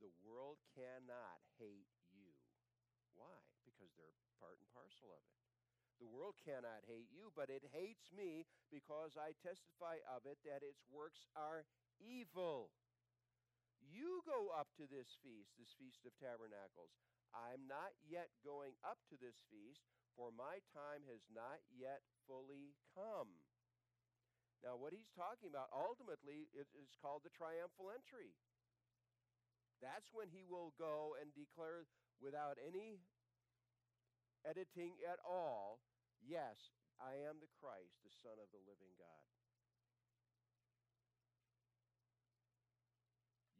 The 0.00 0.08
world 0.24 0.64
cannot 0.72 1.44
hate 1.60 1.92
you. 2.08 2.32
Why? 3.12 3.36
Because 3.68 3.92
they're 4.00 4.16
part 4.40 4.56
and 4.56 4.68
parcel 4.72 5.12
of 5.12 5.20
it. 5.28 5.36
The 6.00 6.08
world 6.08 6.40
cannot 6.40 6.88
hate 6.88 7.12
you, 7.12 7.36
but 7.36 7.52
it 7.52 7.68
hates 7.68 8.08
me 8.16 8.48
because 8.72 9.20
I 9.20 9.36
testify 9.44 10.00
of 10.08 10.24
it 10.24 10.40
that 10.48 10.64
its 10.64 10.88
works 10.88 11.28
are 11.36 11.68
evil. 12.00 12.72
You 13.84 14.24
go 14.24 14.56
up 14.56 14.72
to 14.80 14.88
this 14.88 15.20
feast, 15.20 15.52
this 15.60 15.76
Feast 15.76 16.08
of 16.08 16.16
Tabernacles. 16.16 16.96
I'm 17.36 17.68
not 17.68 17.92
yet 18.08 18.32
going 18.40 18.72
up 18.80 19.04
to 19.12 19.20
this 19.20 19.36
feast, 19.52 19.84
for 20.16 20.32
my 20.32 20.64
time 20.72 21.04
has 21.12 21.28
not 21.28 21.60
yet 21.68 22.00
fully 22.24 22.72
come. 22.96 23.45
Now, 24.64 24.74
what 24.76 24.96
he's 24.96 25.12
talking 25.12 25.52
about 25.52 25.70
ultimately 25.70 26.48
is, 26.56 26.68
called 27.00 27.22
the 27.22 27.34
triumphal 27.34 27.92
entry. 27.92 28.34
That's 29.84 30.08
when 30.16 30.32
he 30.32 30.42
will 30.42 30.72
go 30.80 31.14
and 31.20 31.28
declare 31.36 31.84
without 32.18 32.56
any 32.56 33.04
editing 34.42 34.96
at 35.04 35.20
all, 35.20 35.84
yes, 36.24 36.72
I 36.96 37.20
am 37.28 37.38
the 37.44 37.52
Christ, 37.60 38.00
the 38.00 38.14
Son 38.24 38.40
of 38.40 38.48
the 38.50 38.62
living 38.64 38.96
God. 38.96 39.24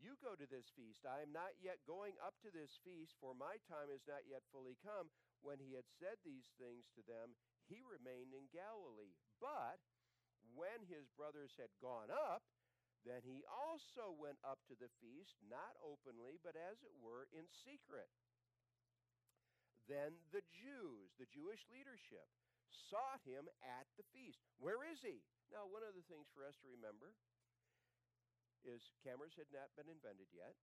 You 0.00 0.15
go 0.23 0.38
to 0.38 0.47
this 0.47 0.71
feast. 0.73 1.03
I 1.03 1.26
am 1.26 1.35
not 1.35 1.59
yet 1.59 1.83
going 1.83 2.15
up 2.23 2.38
to 2.47 2.50
this 2.55 2.79
feast, 2.87 3.19
for 3.19 3.35
my 3.35 3.59
time 3.67 3.91
is 3.91 4.07
not 4.07 4.23
yet 4.23 4.47
fully 4.55 4.79
come. 4.79 5.11
When 5.43 5.59
he 5.59 5.75
had 5.75 5.91
said 5.99 6.23
these 6.23 6.47
things 6.62 6.87
to 6.95 7.03
them, 7.05 7.35
he 7.67 7.83
remained 7.83 8.31
in 8.31 8.47
Galilee. 8.55 9.19
But 9.43 9.83
when 10.55 10.85
his 10.87 11.09
brothers 11.17 11.57
had 11.57 11.73
gone 11.83 12.12
up, 12.12 12.47
then 13.07 13.23
he 13.23 13.47
also 13.47 14.15
went 14.19 14.38
up 14.43 14.62
to 14.67 14.75
the 14.75 14.91
feast, 14.99 15.38
not 15.47 15.79
openly, 15.79 16.43
but 16.43 16.59
as 16.59 16.83
it 16.83 16.95
were, 16.99 17.31
in 17.31 17.47
secret. 17.62 18.11
Then 19.87 20.19
the 20.35 20.43
Jews, 20.50 21.15
the 21.15 21.31
Jewish 21.31 21.62
leadership, 21.71 22.26
sought 22.91 23.23
him 23.23 23.47
at 23.62 23.87
the 23.95 24.07
feast. 24.11 24.43
Where 24.59 24.83
is 24.83 24.99
he? 25.03 25.23
Now, 25.55 25.71
one 25.71 25.87
of 25.87 25.95
the 25.95 26.03
things 26.11 26.26
for 26.35 26.43
us 26.43 26.59
to 26.67 26.75
remember 26.75 27.15
is 28.67 28.91
cameras 29.07 29.38
had 29.38 29.47
not 29.55 29.71
been 29.79 29.87
invented 29.87 30.26
yet. 30.35 30.59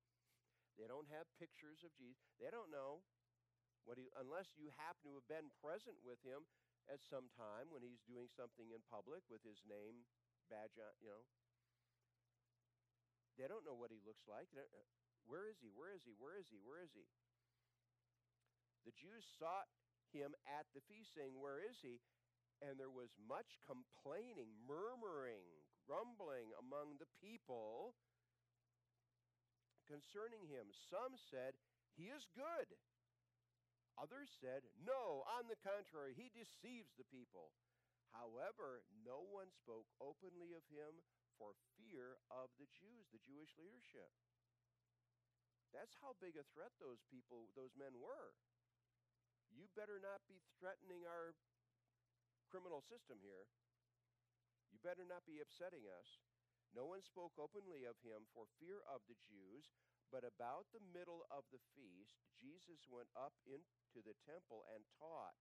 They 0.76 0.92
don't 0.92 1.08
have 1.16 1.32
pictures 1.40 1.88
of 1.88 1.96
Jesus. 1.96 2.28
They 2.36 2.52
don't 2.52 2.68
know 2.68 3.00
what 3.88 3.96
he, 3.96 4.12
unless 4.20 4.52
you 4.60 4.68
happen 4.76 5.08
to 5.08 5.16
have 5.16 5.30
been 5.32 5.48
present 5.64 5.96
with 6.04 6.20
him 6.28 6.44
at 6.92 7.02
some 7.04 7.32
time 7.34 7.72
when 7.72 7.84
he's 7.84 8.04
doing 8.04 8.28
something 8.32 8.72
in 8.72 8.82
public 8.92 9.24
with 9.32 9.44
his 9.44 9.64
name 9.64 10.04
badge 10.52 10.76
on, 10.80 10.94
you 11.00 11.10
know. 11.12 11.24
They 13.40 13.50
don't 13.50 13.66
know 13.66 13.74
what 13.78 13.90
he 13.90 13.98
looks 14.06 14.28
like. 14.30 14.52
Uh, 14.54 14.62
where 15.26 15.50
is 15.50 15.58
he? 15.64 15.72
Where 15.74 15.90
is 15.96 16.06
he? 16.06 16.14
Where 16.20 16.38
is 16.38 16.46
he? 16.52 16.60
Where 16.62 16.84
is 16.84 16.94
he? 16.94 17.08
The 18.86 18.94
Jews 18.94 19.24
sought 19.40 19.72
him 20.12 20.36
at 20.46 20.68
the 20.76 20.84
feast, 20.86 21.16
saying, 21.16 21.34
Where 21.40 21.58
is 21.64 21.80
he? 21.82 22.04
And 22.62 22.78
there 22.78 22.94
was 22.94 23.12
much 23.18 23.58
complaining, 23.66 24.54
murmuring, 24.68 25.48
grumbling 25.88 26.54
among 26.60 27.02
the 27.02 27.10
people 27.20 27.96
concerning 29.90 30.46
him. 30.48 30.70
Some 30.92 31.18
said, 31.18 31.58
He 31.96 32.12
is 32.14 32.28
good. 32.36 32.70
Others 33.98 34.34
said, 34.42 34.66
No, 34.82 35.22
on 35.30 35.46
the 35.46 35.60
contrary, 35.62 36.18
he 36.18 36.34
deceives 36.34 36.94
the 36.98 37.08
people. 37.08 37.54
However, 38.14 38.86
no 39.06 39.26
one 39.26 39.50
spoke 39.54 39.90
openly 40.02 40.54
of 40.54 40.66
him 40.70 41.02
for 41.38 41.58
fear 41.78 42.22
of 42.30 42.54
the 42.62 42.70
Jews, 42.74 43.10
the 43.10 43.22
Jewish 43.26 43.54
leadership. 43.58 44.10
That's 45.74 45.98
how 45.98 46.14
big 46.22 46.38
a 46.38 46.46
threat 46.54 46.74
those 46.78 47.02
people, 47.10 47.50
those 47.58 47.74
men 47.74 47.98
were 47.98 48.38
you 49.54 49.70
better 49.78 50.02
not 50.02 50.26
be 50.26 50.42
threatening 50.58 51.06
our 51.06 51.38
criminal 52.50 52.82
system 52.82 53.22
here. 53.22 53.46
You 54.74 54.82
better 54.82 55.06
not 55.06 55.30
be 55.30 55.38
upsetting 55.38 55.86
us. 55.86 56.18
No 56.74 56.90
one 56.90 57.06
spoke 57.06 57.38
openly 57.38 57.86
of 57.86 57.94
him 58.02 58.26
for 58.34 58.50
fear 58.58 58.82
of 58.90 59.06
the 59.06 59.18
Jews, 59.30 59.70
but 60.14 60.22
about 60.22 60.70
the 60.70 60.86
middle 60.94 61.26
of 61.34 61.50
the 61.50 61.58
feast, 61.74 62.22
Jesus 62.38 62.86
went 62.86 63.10
up 63.18 63.34
into 63.50 64.06
the 64.06 64.14
temple 64.30 64.62
and 64.70 64.86
taught. 65.02 65.34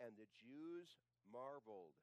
And 0.00 0.16
the 0.16 0.32
Jews 0.32 0.96
marveled, 1.28 2.00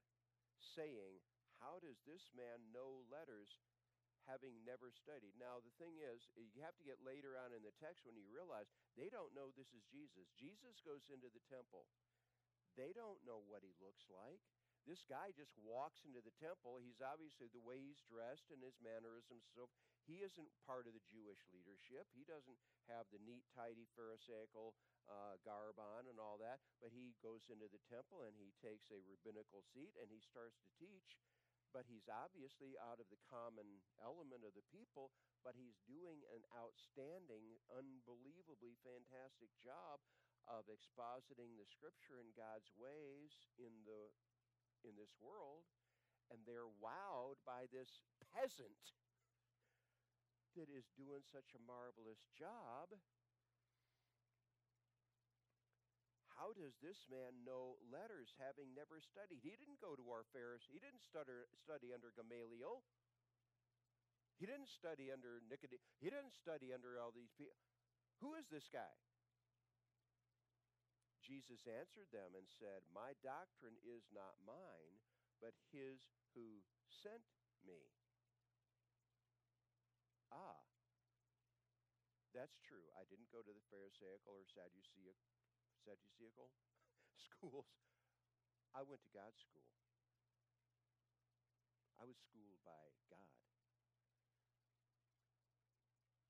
saying, 0.61 1.25
How 1.57 1.81
does 1.81 2.05
this 2.05 2.29
man 2.37 2.69
know 2.69 3.01
letters 3.09 3.57
having 4.29 4.57
never 4.65 4.89
studied. 4.89 5.37
Now, 5.37 5.61
the 5.61 5.73
thing 5.77 6.01
is, 6.01 6.25
you 6.33 6.61
have 6.65 6.73
to 6.81 6.85
get 6.85 7.01
later 7.05 7.37
on 7.37 7.53
in 7.53 7.61
the 7.61 7.73
text 7.77 8.05
when 8.05 8.17
you 8.17 8.25
realize 8.25 8.69
they 8.97 9.09
don't 9.09 9.33
know 9.37 9.53
this 9.53 9.69
is 9.73 9.85
Jesus. 9.85 10.33
Jesus 10.33 10.81
goes 10.81 11.05
into 11.13 11.29
the 11.29 11.45
temple. 11.45 11.85
They 12.73 12.91
don't 12.91 13.21
know 13.23 13.45
what 13.45 13.63
he 13.63 13.71
looks 13.79 14.09
like. 14.09 14.41
This 14.85 15.01
guy 15.05 15.33
just 15.33 15.57
walks 15.57 16.05
into 16.05 16.21
the 16.21 16.33
temple. 16.37 16.77
He's 16.77 17.01
obviously 17.01 17.49
the 17.49 17.61
way 17.61 17.81
he's 17.81 18.05
dressed 18.05 18.53
and 18.53 18.61
his 18.61 18.77
mannerisms. 18.77 19.49
So 19.49 19.65
he 20.05 20.21
isn't 20.21 20.61
part 20.61 20.85
of 20.85 20.93
the 20.93 21.09
Jewish 21.09 21.41
leadership. 21.49 22.05
He 22.13 22.21
doesn't 22.21 22.61
have 22.85 23.09
the 23.09 23.21
neat, 23.25 23.49
tidy 23.49 23.89
Pharisaical 23.97 24.77
uh, 25.09 25.41
garb 25.41 25.81
on 25.81 26.05
and 26.05 26.21
all 26.21 26.37
that. 26.37 26.61
But 26.77 26.93
he 26.93 27.17
goes 27.25 27.49
into 27.49 27.65
the 27.65 27.81
temple 27.89 28.21
and 28.21 28.37
he 28.37 28.53
takes 28.61 28.93
a 28.93 29.01
rabbinical 29.01 29.65
seat 29.65 29.97
and 29.97 30.13
he 30.13 30.21
starts 30.21 30.61
to 30.61 30.69
teach 30.77 31.17
but 31.75 31.91
he's 31.91 32.07
obviously 32.07 32.79
out 32.79 33.03
of 33.03 33.11
the 33.11 33.19
common 33.27 33.83
element 33.99 34.47
of 34.47 34.55
the 34.55 34.63
people, 34.71 35.11
but 35.43 35.59
he's 35.59 35.75
doing 35.83 36.23
an 36.31 36.39
outstanding, 36.55 37.59
unbelievably 37.67 38.79
fantastic 38.79 39.51
job 39.59 39.99
of 40.47 40.71
expositing 40.71 41.57
the 41.59 41.67
scripture 41.67 42.23
in 42.23 42.31
God's 42.31 42.71
ways 42.79 43.35
in 43.59 43.73
the 43.83 44.07
in 44.85 44.95
this 44.95 45.17
world 45.19 45.65
and 46.29 46.41
they're 46.45 46.71
wowed 46.81 47.37
by 47.45 47.69
this 47.69 48.01
peasant 48.33 48.95
that 50.55 50.71
is 50.71 50.87
doing 50.95 51.21
such 51.25 51.53
a 51.53 51.65
marvelous 51.67 52.25
job 52.33 52.95
How 56.35 56.51
does 56.51 56.75
this 56.83 57.07
man 57.07 57.47
know 57.47 57.79
letters 57.87 58.35
having 58.35 58.75
never 58.75 58.99
studied? 58.99 59.39
He 59.39 59.55
didn't 59.55 59.79
go 59.79 59.95
to 59.95 60.03
our 60.11 60.27
Pharisee. 60.35 60.67
He 60.67 60.83
didn't 60.83 60.99
stutter, 60.99 61.47
study 61.55 61.95
under 61.95 62.11
Gamaliel. 62.11 62.83
He 64.35 64.43
didn't 64.43 64.67
study 64.67 65.15
under 65.15 65.39
Nicodemus. 65.47 65.87
He 66.03 66.11
didn't 66.11 66.35
study 66.35 66.75
under 66.75 66.99
all 66.99 67.15
these 67.15 67.31
people. 67.39 67.55
Who 68.19 68.35
is 68.35 68.51
this 68.51 68.67
guy? 68.67 68.91
Jesus 71.25 71.65
answered 71.65 72.13
them 72.13 72.38
and 72.38 72.45
said, 72.45 72.85
My 72.93 73.17
doctrine 73.25 73.81
is 73.81 74.05
not 74.13 74.38
mine, 74.45 75.01
but 75.41 75.57
his 75.73 76.05
who 76.38 76.61
sent 76.85 77.25
me. 77.65 77.81
Ah, 80.29 80.61
that's 82.29 82.61
true. 82.61 82.85
I 82.93 83.09
didn't 83.09 83.33
go 83.33 83.41
to 83.41 83.49
the 83.49 83.65
Pharisaical 83.73 84.38
or 84.38 84.45
Sadduceical 84.45 85.17
Sadduceical 85.81 86.53
schools. 87.25 87.73
I 88.77 88.85
went 88.85 89.01
to 89.07 89.15
God's 89.15 89.41
school. 89.41 89.65
I 91.97 92.05
was 92.05 92.19
schooled 92.21 92.61
by 92.67 92.91
God. 93.09 93.44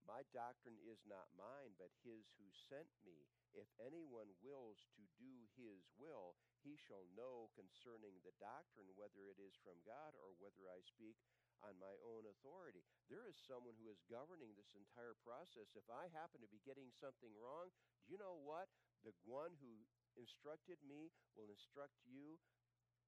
My 0.05 0.21
doctrine 0.29 0.77
is 0.85 1.01
not 1.09 1.33
mine, 1.33 1.73
but 1.81 1.89
his 2.05 2.29
who 2.37 2.45
sent 2.53 2.89
me. 3.01 3.25
If 3.57 3.65
anyone 3.81 4.29
wills 4.45 4.85
to 4.93 5.03
do 5.17 5.49
his 5.57 5.81
will, 5.97 6.37
he 6.61 6.77
shall 6.77 7.09
know 7.17 7.49
concerning 7.57 8.21
the 8.21 8.37
doctrine 8.37 8.93
whether 8.93 9.25
it 9.25 9.41
is 9.41 9.57
from 9.65 9.81
God 9.81 10.13
or 10.21 10.37
whether 10.37 10.69
I 10.69 10.85
speak 10.85 11.17
on 11.65 11.73
my 11.81 11.97
own 12.05 12.29
authority. 12.29 12.85
There 13.09 13.25
is 13.25 13.37
someone 13.49 13.73
who 13.81 13.89
is 13.89 14.05
governing 14.05 14.53
this 14.53 14.77
entire 14.77 15.17
process. 15.25 15.73
If 15.73 15.87
I 15.89 16.11
happen 16.13 16.43
to 16.45 16.51
be 16.53 16.61
getting 16.61 16.93
something 16.93 17.33
wrong, 17.41 17.73
do 18.05 18.13
you 18.13 18.21
know 18.21 18.37
what? 18.45 18.69
The 19.01 19.15
one 19.25 19.57
who 19.57 19.87
instructed 20.19 20.77
me 20.85 21.09
will 21.33 21.49
instruct 21.49 21.97
you 22.05 22.37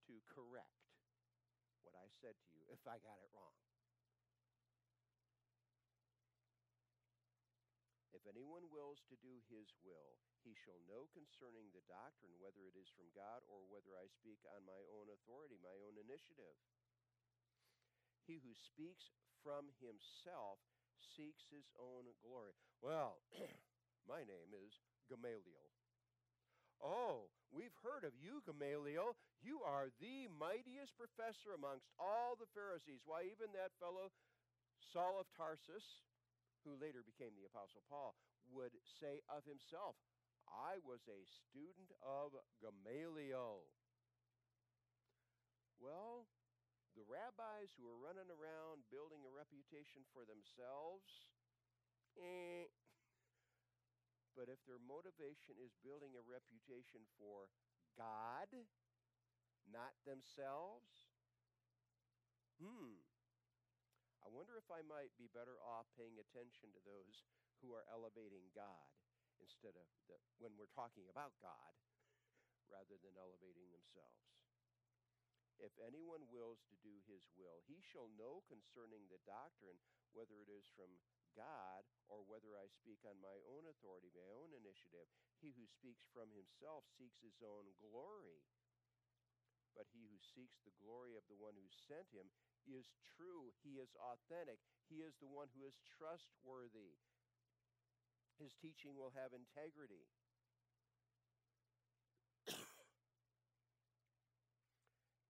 to 0.10 0.18
correct 0.26 0.82
what 1.84 1.94
I 1.94 2.08
said 2.24 2.34
to 2.34 2.50
you 2.56 2.64
if 2.72 2.82
I 2.88 2.98
got 3.04 3.20
it 3.20 3.30
wrong. 3.36 3.67
Anyone 8.28 8.68
wills 8.70 9.02
to 9.08 9.16
do 9.24 9.40
his 9.48 9.72
will, 9.82 10.20
he 10.44 10.54
shall 10.54 10.80
know 10.88 11.08
concerning 11.16 11.72
the 11.72 11.84
doctrine 11.88 12.36
whether 12.40 12.68
it 12.68 12.76
is 12.76 12.92
from 12.94 13.08
God 13.16 13.44
or 13.48 13.64
whether 13.72 13.96
I 13.96 14.12
speak 14.12 14.44
on 14.52 14.68
my 14.68 14.80
own 14.96 15.08
authority, 15.12 15.58
my 15.60 15.76
own 15.84 15.96
initiative. 15.96 16.56
He 18.28 18.44
who 18.44 18.52
speaks 18.56 19.16
from 19.40 19.72
himself 19.80 20.60
seeks 21.16 21.48
his 21.48 21.68
own 21.80 22.12
glory. 22.20 22.56
Well, 22.84 23.24
my 24.12 24.28
name 24.28 24.52
is 24.52 24.76
Gamaliel. 25.08 25.72
Oh, 26.84 27.34
we've 27.50 27.74
heard 27.82 28.06
of 28.06 28.14
you, 28.20 28.44
Gamaliel. 28.46 29.18
You 29.42 29.66
are 29.66 29.90
the 29.98 30.30
mightiest 30.30 30.94
professor 30.94 31.58
amongst 31.58 31.90
all 31.98 32.38
the 32.38 32.50
Pharisees. 32.54 33.02
Why, 33.08 33.26
even 33.26 33.50
that 33.58 33.74
fellow, 33.82 34.14
Saul 34.94 35.18
of 35.18 35.26
Tarsus, 35.34 36.06
who 36.68 36.76
later 36.76 37.00
became 37.08 37.32
the 37.40 37.48
Apostle 37.48 37.82
Paul, 37.88 38.20
would 38.52 38.76
say 38.84 39.24
of 39.32 39.48
himself, 39.48 39.96
I 40.52 40.84
was 40.84 41.08
a 41.08 41.24
student 41.24 41.92
of 42.04 42.36
Gamaliel. 42.60 43.72
Well, 45.80 46.28
the 46.96 47.08
rabbis 47.08 47.72
who 47.78 47.88
are 47.88 48.00
running 48.04 48.28
around 48.28 48.84
building 48.92 49.24
a 49.24 49.32
reputation 49.32 50.04
for 50.12 50.28
themselves, 50.28 51.32
eh. 52.20 52.68
But 54.38 54.54
if 54.54 54.62
their 54.70 54.78
motivation 54.78 55.58
is 55.58 55.74
building 55.82 56.14
a 56.14 56.22
reputation 56.22 57.02
for 57.18 57.50
God, 57.98 58.46
not 59.66 59.98
themselves, 60.06 61.10
hmm, 62.62 63.02
I 64.28 64.36
wonder 64.36 64.60
if 64.60 64.68
I 64.68 64.84
might 64.84 65.16
be 65.16 65.32
better 65.32 65.56
off 65.64 65.88
paying 65.96 66.20
attention 66.20 66.68
to 66.76 66.84
those 66.84 67.24
who 67.64 67.72
are 67.72 67.88
elevating 67.88 68.44
God 68.52 68.92
instead 69.40 69.72
of 69.80 69.88
the, 70.12 70.20
when 70.44 70.52
we're 70.60 70.76
talking 70.76 71.08
about 71.08 71.40
God 71.40 71.72
rather 72.76 73.00
than 73.00 73.16
elevating 73.16 73.72
themselves. 73.72 74.28
If 75.64 75.72
anyone 75.80 76.28
wills 76.28 76.60
to 76.68 76.76
do 76.84 77.00
his 77.08 77.24
will, 77.40 77.64
he 77.72 77.80
shall 77.80 78.12
know 78.20 78.44
concerning 78.52 79.08
the 79.08 79.24
doctrine 79.24 79.80
whether 80.12 80.44
it 80.44 80.52
is 80.52 80.68
from 80.76 80.92
God 81.32 81.88
or 82.12 82.28
whether 82.28 82.52
I 82.60 82.68
speak 82.68 83.00
on 83.08 83.16
my 83.24 83.40
own 83.48 83.64
authority, 83.72 84.12
my 84.12 84.28
own 84.36 84.52
initiative. 84.52 85.08
He 85.40 85.56
who 85.56 85.64
speaks 85.72 86.04
from 86.12 86.36
himself 86.36 86.84
seeks 87.00 87.24
his 87.24 87.40
own 87.40 87.72
glory. 87.80 88.44
But 89.72 89.88
he 89.96 90.04
who 90.12 90.20
seeks 90.20 90.60
the 90.68 90.76
glory 90.84 91.16
of 91.16 91.24
the 91.32 91.40
one 91.40 91.56
who 91.56 91.72
sent 91.88 92.12
him 92.12 92.28
is 92.74 92.90
true. 93.16 93.54
He 93.64 93.80
is 93.80 93.96
authentic. 93.96 94.60
He 94.90 95.04
is 95.04 95.16
the 95.20 95.28
one 95.28 95.48
who 95.56 95.64
is 95.64 95.80
trustworthy. 95.98 97.00
His 98.40 98.54
teaching 98.60 98.96
will 98.96 99.12
have 99.16 99.34
integrity. 99.34 100.08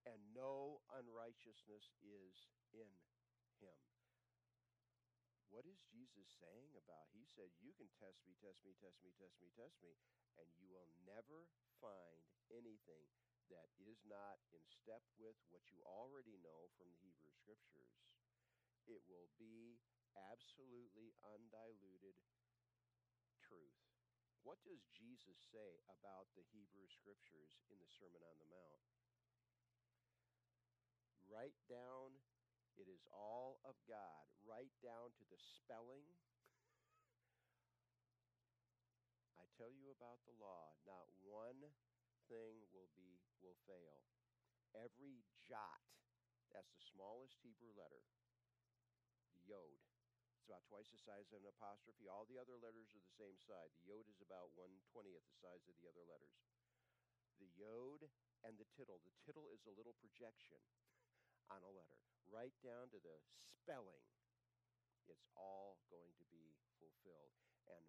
and 0.09 0.21
no 0.35 0.81
unrighteousness 0.91 1.93
is 2.03 2.47
in 2.73 2.89
him. 3.63 3.77
What 5.47 5.63
is 5.63 5.79
Jesus 5.87 6.27
saying 6.43 6.75
about? 6.75 7.07
He 7.15 7.23
said, 7.23 7.49
You 7.63 7.71
can 7.79 7.87
test 7.95 8.19
me, 8.27 8.35
test 8.43 8.59
me, 8.67 8.75
test 8.77 8.99
me, 9.01 9.15
test 9.15 9.39
me, 9.39 9.47
test 9.55 9.79
me, 9.79 9.95
and 10.35 10.47
you 10.59 10.67
will 10.67 10.91
never 11.07 11.47
find 11.79 12.19
anything 12.51 13.07
that 13.51 13.71
is 13.79 14.03
not 14.03 14.39
in 14.51 14.63
step 14.67 15.03
with 15.15 15.39
what 15.51 15.63
you 15.71 15.79
already 15.87 16.35
know 16.43 16.67
from 16.75 16.91
the 16.91 16.99
Hebrew 16.99 17.31
Scriptures. 17.31 17.95
It 18.87 19.03
will 19.07 19.31
be 19.39 19.79
absolutely 20.15 21.15
undiluted 21.23 22.15
truth. 23.43 23.79
What 24.43 24.59
does 24.63 24.87
Jesus 24.95 25.39
say 25.51 25.83
about 25.91 26.31
the 26.35 26.43
Hebrew 26.55 26.87
Scriptures 26.87 27.59
in 27.67 27.79
the 27.79 27.91
Sermon 27.91 28.23
on 28.23 28.39
the 28.39 28.47
Mount? 28.47 28.83
Right 31.27 31.55
down, 31.67 32.15
it 32.79 32.87
is 32.87 33.03
all 33.11 33.59
of 33.67 33.75
God. 33.83 34.23
Right 34.47 34.71
down 34.79 35.11
to 35.19 35.27
the 35.27 35.39
spelling. 35.39 36.07
I 39.41 39.43
tell 39.59 39.75
you 39.75 39.91
about 39.91 40.23
the 40.23 40.39
law. 40.39 40.71
Not 40.87 41.11
one 41.27 41.67
thing 42.27 42.67
will 42.71 42.91
be 42.95 43.19
will 43.39 43.57
fail. 43.67 44.03
Every 44.75 45.23
jot, 45.47 45.83
that's 46.51 46.71
the 46.75 46.83
smallest 46.93 47.39
Hebrew 47.41 47.71
letter, 47.73 48.03
yod. 49.47 49.79
It's 50.37 50.45
about 50.45 50.67
twice 50.69 50.87
the 50.93 51.01
size 51.01 51.33
of 51.33 51.41
an 51.41 51.49
apostrophe. 51.49 52.05
All 52.07 52.27
the 52.29 52.37
other 52.37 52.55
letters 52.59 52.93
are 52.93 53.01
the 53.01 53.17
same 53.17 53.35
size. 53.41 53.73
The 53.81 53.89
yod 53.89 54.05
is 54.07 54.21
about 54.21 54.53
one 54.53 54.83
twentieth 54.93 55.25
the 55.25 55.39
size 55.39 55.65
of 55.65 55.75
the 55.79 55.87
other 55.89 56.05
letters. 56.05 56.37
The 57.41 57.49
yod 57.57 58.07
and 58.45 58.55
the 58.59 58.69
tittle. 58.77 59.01
The 59.01 59.15
tittle 59.25 59.49
is 59.49 59.65
a 59.65 59.75
little 59.75 59.97
projection 59.97 60.61
on 61.53 61.63
a 61.63 61.71
letter, 61.71 61.99
right 62.27 62.55
down 62.61 62.91
to 62.93 62.99
the 63.01 63.17
spelling. 63.43 64.03
It's 65.07 65.23
all 65.39 65.79
going 65.87 66.11
to 66.19 66.25
be 66.27 66.59
fulfilled. 66.75 67.39
And 67.67 67.87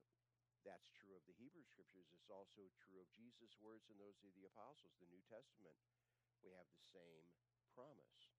that's 0.66 0.90
true 0.94 1.14
of 1.14 1.24
the 1.26 1.36
Hebrew 1.38 1.62
scriptures. 1.62 2.10
It's 2.10 2.30
also 2.32 2.70
true 2.82 2.98
of 2.98 3.08
Jesus' 3.14 3.54
words 3.62 3.86
and 3.90 3.98
those 3.98 4.18
of 4.26 4.34
the 4.34 4.48
apostles. 4.48 4.96
The 4.98 5.10
New 5.10 5.22
Testament, 5.30 5.78
we 6.42 6.50
have 6.54 6.66
the 6.74 6.84
same 6.90 7.26
promise. 7.74 8.34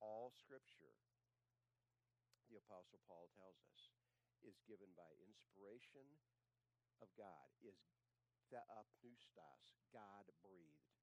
All 0.00 0.30
scripture, 0.30 0.96
the 2.48 2.56
apostle 2.56 3.02
Paul 3.04 3.28
tells 3.36 3.60
us, 3.68 3.92
is 4.46 4.62
given 4.64 4.88
by 4.94 5.10
inspiration 5.18 6.06
of 7.02 7.10
God, 7.18 7.50
is 7.60 7.76
theopneustos, 8.48 9.74
God 9.92 10.30
breathed, 10.40 10.94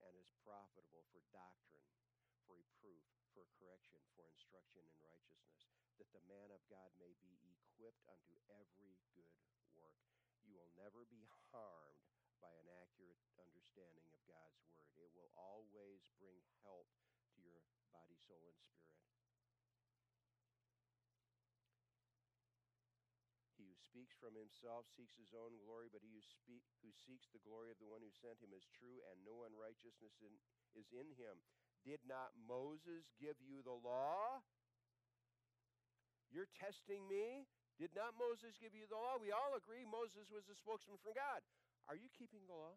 and 0.00 0.16
is 0.16 0.32
profitable 0.40 1.04
for 1.12 1.20
doctrine, 1.30 1.92
for 2.48 2.56
reproof, 2.56 3.04
for 3.36 3.44
correction, 3.60 4.00
for 4.16 4.24
instruction 4.26 4.82
in 4.82 4.96
righteousness, 5.04 5.68
that 6.00 6.10
the 6.16 6.24
man 6.24 6.48
of 6.50 6.64
God 6.72 6.90
may 6.96 7.12
be 7.20 7.36
equipped 7.44 8.02
unto 8.08 8.34
every 8.48 8.96
good. 9.12 9.59
You 10.50 10.58
will 10.58 10.74
never 10.82 11.06
be 11.06 11.30
harmed 11.54 12.02
by 12.42 12.50
an 12.50 12.66
accurate 12.82 13.22
understanding 13.38 14.02
of 14.10 14.18
God's 14.26 14.58
Word. 14.66 14.90
It 14.98 15.06
will 15.14 15.30
always 15.38 16.02
bring 16.18 16.42
help 16.66 16.90
to 17.30 17.38
your 17.38 17.62
body, 17.94 18.18
soul, 18.18 18.50
and 18.50 18.58
spirit. 18.58 18.90
He 23.54 23.70
who 23.70 23.78
speaks 23.78 24.18
from 24.18 24.34
himself 24.34 24.90
seeks 24.90 25.14
his 25.14 25.30
own 25.38 25.54
glory, 25.62 25.86
but 25.86 26.02
he 26.02 26.18
who, 26.18 26.24
speak, 26.26 26.66
who 26.82 26.90
seeks 26.98 27.30
the 27.30 27.46
glory 27.46 27.70
of 27.70 27.78
the 27.78 27.86
one 27.86 28.02
who 28.02 28.10
sent 28.10 28.42
him 28.42 28.50
is 28.50 28.66
true, 28.74 29.06
and 29.06 29.22
no 29.22 29.46
unrighteousness 29.46 30.18
in, 30.18 30.34
is 30.74 30.90
in 30.90 31.14
him. 31.14 31.38
Did 31.86 32.02
not 32.10 32.34
Moses 32.34 33.06
give 33.22 33.38
you 33.38 33.62
the 33.62 33.78
law? 33.78 34.42
You're 36.34 36.50
testing 36.58 37.06
me? 37.06 37.46
Did 37.80 37.96
not 37.96 38.12
Moses 38.20 38.60
give 38.60 38.76
you 38.76 38.84
the 38.84 39.00
law? 39.00 39.16
We 39.16 39.32
all 39.32 39.56
agree 39.56 39.88
Moses 39.88 40.28
was 40.28 40.44
a 40.52 40.56
spokesman 40.60 41.00
from 41.00 41.16
God. 41.16 41.40
Are 41.88 41.96
you 41.96 42.12
keeping 42.12 42.44
the 42.44 42.52
law? 42.52 42.76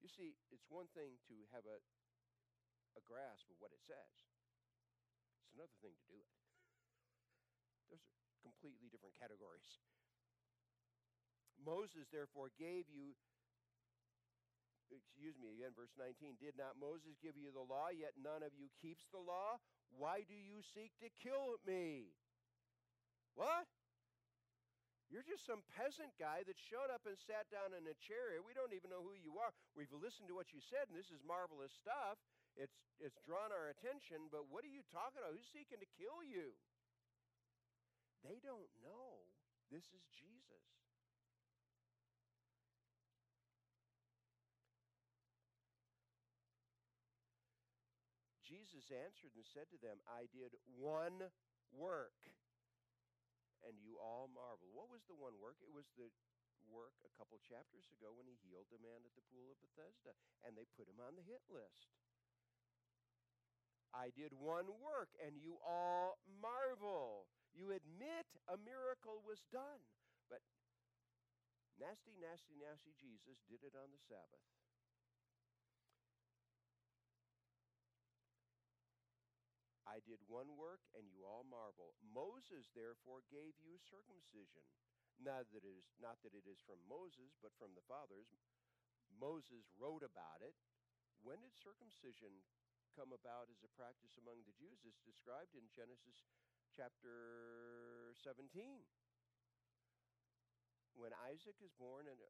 You 0.00 0.08
see, 0.08 0.32
it's 0.48 0.64
one 0.72 0.88
thing 0.96 1.20
to 1.28 1.36
have 1.52 1.68
a, 1.68 1.76
a 2.96 3.02
grasp 3.04 3.52
of 3.52 3.60
what 3.60 3.68
it 3.68 3.84
says, 3.84 4.16
it's 5.44 5.52
another 5.52 5.76
thing 5.84 5.92
to 5.92 6.06
do 6.08 6.16
it. 6.16 6.32
Those 7.92 8.00
are 8.00 8.16
completely 8.40 8.88
different 8.88 9.12
categories. 9.20 9.84
Moses, 11.60 12.08
therefore, 12.08 12.48
gave 12.56 12.88
you, 12.88 13.12
excuse 14.88 15.36
me 15.36 15.52
again, 15.52 15.76
verse 15.76 15.92
19, 16.00 16.40
did 16.40 16.56
not 16.56 16.80
Moses 16.80 17.20
give 17.20 17.36
you 17.36 17.52
the 17.52 17.64
law, 17.64 17.92
yet 17.92 18.16
none 18.16 18.40
of 18.40 18.56
you 18.56 18.72
keeps 18.80 19.04
the 19.12 19.20
law? 19.20 19.60
Why 19.94 20.26
do 20.26 20.34
you 20.34 20.60
seek 20.74 20.92
to 21.04 21.08
kill 21.22 21.62
me? 21.62 22.10
What? 23.34 23.68
You're 25.06 25.26
just 25.26 25.46
some 25.46 25.62
peasant 25.78 26.10
guy 26.18 26.42
that 26.42 26.58
showed 26.58 26.90
up 26.90 27.06
and 27.06 27.14
sat 27.14 27.46
down 27.46 27.70
in 27.78 27.86
a 27.86 27.96
chair. 28.02 28.42
We 28.42 28.58
don't 28.58 28.74
even 28.74 28.90
know 28.90 29.06
who 29.06 29.14
you 29.14 29.38
are. 29.38 29.54
We've 29.78 29.92
listened 29.94 30.26
to 30.28 30.34
what 30.34 30.50
you 30.50 30.58
said, 30.58 30.90
and 30.90 30.98
this 30.98 31.14
is 31.14 31.22
marvelous 31.22 31.70
stuff. 31.70 32.18
It's, 32.58 32.74
it's 32.98 33.22
drawn 33.22 33.54
our 33.54 33.70
attention, 33.70 34.26
but 34.34 34.50
what 34.50 34.66
are 34.66 34.72
you 34.72 34.82
talking 34.90 35.22
about? 35.22 35.36
Who's 35.36 35.46
seeking 35.46 35.78
to 35.78 35.90
kill 35.94 36.26
you? 36.26 36.58
They 38.26 38.42
don't 38.42 38.66
know 38.82 39.30
this 39.70 39.86
is 39.94 40.02
Jesus. 40.14 40.75
Jesus 48.46 48.94
answered 48.94 49.34
and 49.34 49.42
said 49.42 49.66
to 49.74 49.78
them, 49.82 49.98
I 50.06 50.30
did 50.30 50.54
one 50.78 51.18
work, 51.74 52.14
and 53.66 53.74
you 53.82 53.98
all 53.98 54.30
marvel. 54.30 54.70
What 54.70 54.86
was 54.86 55.02
the 55.10 55.18
one 55.18 55.34
work? 55.42 55.58
It 55.58 55.74
was 55.74 55.90
the 55.98 56.06
work 56.70 56.94
a 57.02 57.12
couple 57.18 57.42
chapters 57.42 57.90
ago 57.90 58.14
when 58.14 58.30
he 58.30 58.38
healed 58.46 58.70
the 58.70 58.78
man 58.78 59.02
at 59.02 59.14
the 59.18 59.26
pool 59.34 59.50
of 59.50 59.58
Bethesda, 59.58 60.14
and 60.46 60.54
they 60.54 60.70
put 60.78 60.86
him 60.86 61.02
on 61.02 61.18
the 61.18 61.26
hit 61.26 61.42
list. 61.50 61.90
I 63.90 64.14
did 64.14 64.30
one 64.30 64.70
work, 64.78 65.10
and 65.18 65.34
you 65.34 65.58
all 65.66 66.22
marvel. 66.28 67.26
You 67.50 67.74
admit 67.74 68.30
a 68.46 68.60
miracle 68.60 69.24
was 69.26 69.42
done, 69.50 69.82
but 70.30 70.44
nasty, 71.80 72.14
nasty, 72.20 72.54
nasty 72.60 72.92
Jesus 72.94 73.42
did 73.48 73.64
it 73.66 73.74
on 73.74 73.90
the 73.90 74.02
Sabbath. 74.06 74.44
I 79.96 80.04
did 80.04 80.20
one 80.28 80.60
work, 80.60 80.84
and 80.92 81.08
you 81.08 81.24
all 81.24 81.48
marvel. 81.48 81.96
Moses 82.04 82.68
therefore 82.76 83.24
gave 83.32 83.56
you 83.64 83.80
circumcision. 83.80 84.60
Not 85.16 85.48
that 85.56 85.64
it 85.64 85.72
is 85.72 85.88
not 85.96 86.20
that 86.20 86.36
it 86.36 86.44
is 86.44 86.60
from 86.60 86.76
Moses, 86.84 87.32
but 87.40 87.56
from 87.56 87.72
the 87.72 87.80
fathers. 87.88 88.28
Moses 89.16 89.64
wrote 89.80 90.04
about 90.04 90.44
it. 90.44 90.52
When 91.24 91.40
did 91.40 91.56
circumcision 91.56 92.44
come 92.92 93.16
about 93.16 93.48
as 93.48 93.64
a 93.64 93.72
practice 93.72 94.20
among 94.20 94.44
the 94.44 94.52
Jews? 94.52 94.84
It's 94.84 95.00
described 95.00 95.56
in 95.56 95.64
Genesis 95.72 96.28
chapter 96.76 98.12
17. 98.20 98.52
When 100.92 101.16
Isaac 101.24 101.56
is 101.64 101.72
born, 101.80 102.04
and, 102.04 102.20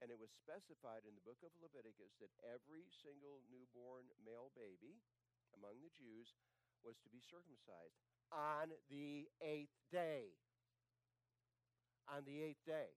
and 0.00 0.08
it 0.08 0.16
was 0.16 0.32
specified 0.32 1.04
in 1.04 1.12
the 1.12 1.24
book 1.28 1.44
of 1.44 1.52
Leviticus 1.60 2.16
that 2.24 2.32
every 2.40 2.88
single 2.88 3.44
newborn 3.52 4.08
male 4.24 4.48
baby 4.56 5.04
among 5.52 5.84
the 5.84 5.92
Jews 5.92 6.32
was 6.82 6.98
to 7.02 7.08
be 7.10 7.22
circumcised 7.22 7.96
on 8.30 8.72
the 8.88 9.28
eighth 9.40 9.74
day. 9.90 10.36
On 12.08 12.24
the 12.24 12.40
eighth 12.40 12.64
day 12.64 12.96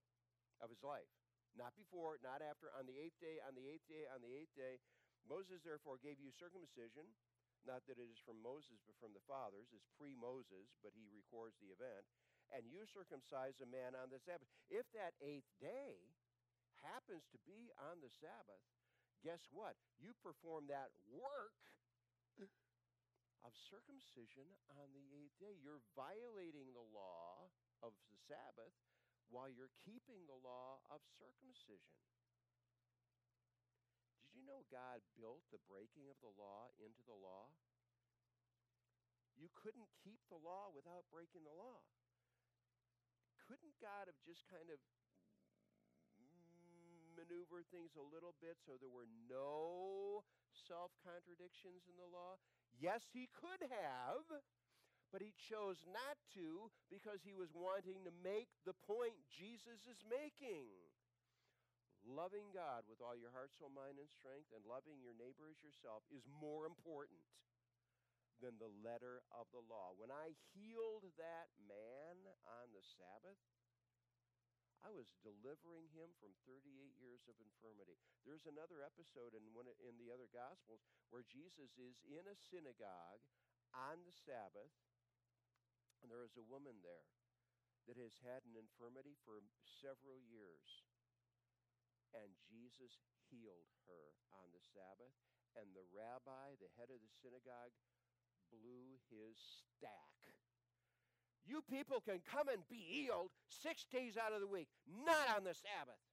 of 0.63 0.71
his 0.71 0.79
life. 0.85 1.09
Not 1.51 1.75
before, 1.75 2.15
not 2.23 2.39
after, 2.39 2.71
on 2.79 2.87
the 2.87 2.95
eighth 2.95 3.19
day, 3.19 3.43
on 3.43 3.51
the 3.59 3.67
eighth 3.67 3.83
day, 3.91 4.07
on 4.07 4.23
the 4.23 4.31
eighth 4.31 4.55
day. 4.55 4.79
Moses 5.27 5.59
therefore 5.61 5.99
gave 5.99 6.17
you 6.17 6.31
circumcision, 6.31 7.05
not 7.67 7.83
that 7.85 7.99
it 7.99 8.07
is 8.09 8.23
from 8.23 8.39
Moses, 8.41 8.79
but 8.87 8.97
from 8.97 9.13
the 9.13 9.21
fathers. 9.27 9.69
It's 9.75 9.91
pre 9.99 10.15
Moses, 10.15 10.71
but 10.79 10.95
he 10.95 11.11
records 11.11 11.59
the 11.59 11.75
event. 11.75 12.07
And 12.55 12.65
you 12.67 12.87
circumcise 12.87 13.59
a 13.59 13.69
man 13.69 13.93
on 13.99 14.09
the 14.09 14.19
Sabbath. 14.23 14.47
If 14.71 14.87
that 14.95 15.13
eighth 15.21 15.47
day 15.61 15.99
happens 16.81 17.27
to 17.31 17.39
be 17.45 17.69
on 17.77 18.01
the 18.01 18.11
Sabbath, 18.11 18.63
guess 19.21 19.45
what? 19.53 19.77
You 20.01 20.17
perform 20.23 20.67
that 20.67 20.89
work 21.07 21.55
of 23.41 23.54
circumcision 23.58 24.45
on 24.77 24.93
the 24.93 25.06
eighth 25.13 25.38
day. 25.41 25.58
You're 25.58 25.82
violating 25.97 26.73
the 26.73 26.86
law 26.93 27.49
of 27.82 27.93
the 28.10 28.17
Sabbath 28.30 28.73
while 29.32 29.49
you're 29.49 29.73
keeping 29.82 30.27
the 30.27 30.38
law 30.38 30.84
of 30.91 31.01
circumcision. 31.17 31.97
Did 34.21 34.38
you 34.38 34.43
know 34.45 34.67
God 34.69 35.01
built 35.17 35.43
the 35.49 35.63
breaking 35.65 36.08
of 36.12 36.19
the 36.21 36.32
law 36.36 36.69
into 36.77 37.01
the 37.08 37.17
law? 37.17 37.51
You 39.39 39.49
couldn't 39.58 39.89
keep 40.06 40.21
the 40.30 40.38
law 40.38 40.69
without 40.69 41.10
breaking 41.10 41.47
the 41.47 41.56
law. 41.56 41.82
Couldn't 43.49 43.73
God 43.82 44.06
have 44.06 44.19
just 44.21 44.45
kind 44.47 44.69
of 44.69 44.77
maneuvered 47.17 47.67
things 47.73 47.97
a 47.97 48.06
little 48.06 48.38
bit 48.39 48.60
so 48.62 48.77
there 48.77 48.91
were 48.91 49.10
no 49.27 50.23
self 50.54 50.93
contradictions 51.01 51.88
in 51.89 51.95
the 51.97 52.08
law? 52.08 52.38
Yes, 52.81 53.05
he 53.13 53.29
could 53.29 53.61
have, 53.69 54.25
but 55.13 55.21
he 55.21 55.37
chose 55.37 55.85
not 55.85 56.17
to 56.33 56.73
because 56.89 57.21
he 57.21 57.37
was 57.37 57.53
wanting 57.53 58.01
to 58.09 58.13
make 58.25 58.49
the 58.65 58.73
point 58.73 59.13
Jesus 59.29 59.85
is 59.85 60.01
making. 60.09 60.65
Loving 62.01 62.49
God 62.49 62.89
with 62.89 62.97
all 62.97 63.13
your 63.13 63.29
heart, 63.29 63.53
soul, 63.53 63.69
mind, 63.69 64.01
and 64.01 64.09
strength, 64.09 64.49
and 64.49 64.65
loving 64.65 64.97
your 64.97 65.13
neighbor 65.13 65.45
as 65.45 65.61
yourself 65.61 66.01
is 66.09 66.25
more 66.25 66.65
important 66.65 67.21
than 68.41 68.57
the 68.57 68.73
letter 68.81 69.21
of 69.29 69.45
the 69.53 69.61
law. 69.69 69.93
When 70.01 70.09
I 70.09 70.33
healed 70.49 71.05
that 71.21 71.53
man 71.69 72.17
on 72.49 72.73
the 72.73 72.81
Sabbath, 72.81 73.37
I 74.81 74.89
was 74.89 75.13
delivering 75.21 75.93
him 75.93 76.09
from 76.17 76.33
38 76.49 76.65
years 76.97 77.21
of 77.29 77.37
infirmity. 77.37 78.01
There's 78.25 78.49
another 78.49 78.81
episode 78.81 79.37
in 79.37 79.45
one 79.53 79.69
in 79.77 79.95
the 80.01 80.09
other 80.09 80.25
gospels 80.33 80.81
where 81.13 81.25
Jesus 81.25 81.77
is 81.77 82.01
in 82.09 82.25
a 82.25 82.37
synagogue 82.49 83.21
on 83.77 84.01
the 84.01 84.15
Sabbath 84.25 84.73
and 86.01 86.09
there 86.09 86.25
is 86.25 86.33
a 86.33 86.49
woman 86.49 86.81
there 86.81 87.13
that 87.85 87.97
has 87.97 88.17
had 88.25 88.41
an 88.45 88.57
infirmity 88.57 89.13
for 89.21 89.45
several 89.81 90.17
years. 90.17 90.85
And 92.11 92.33
Jesus 92.49 93.05
healed 93.29 93.71
her 93.87 94.17
on 94.33 94.49
the 94.51 94.65
Sabbath 94.73 95.13
and 95.55 95.71
the 95.71 95.85
rabbi, 95.93 96.57
the 96.57 96.73
head 96.75 96.91
of 96.91 96.99
the 96.99 97.13
synagogue, 97.21 97.73
blew 98.49 98.99
his 99.07 99.37
stack 99.37 100.30
you 101.45 101.65
people 101.65 102.01
can 102.01 102.21
come 102.21 102.47
and 102.47 102.62
be 102.69 102.82
healed 102.82 103.34
six 103.49 103.86
days 103.89 104.17
out 104.17 104.34
of 104.34 104.41
the 104.41 104.49
week, 104.49 104.69
not 104.86 105.25
on 105.34 105.43
the 105.43 105.56
Sabbath. 105.56 106.01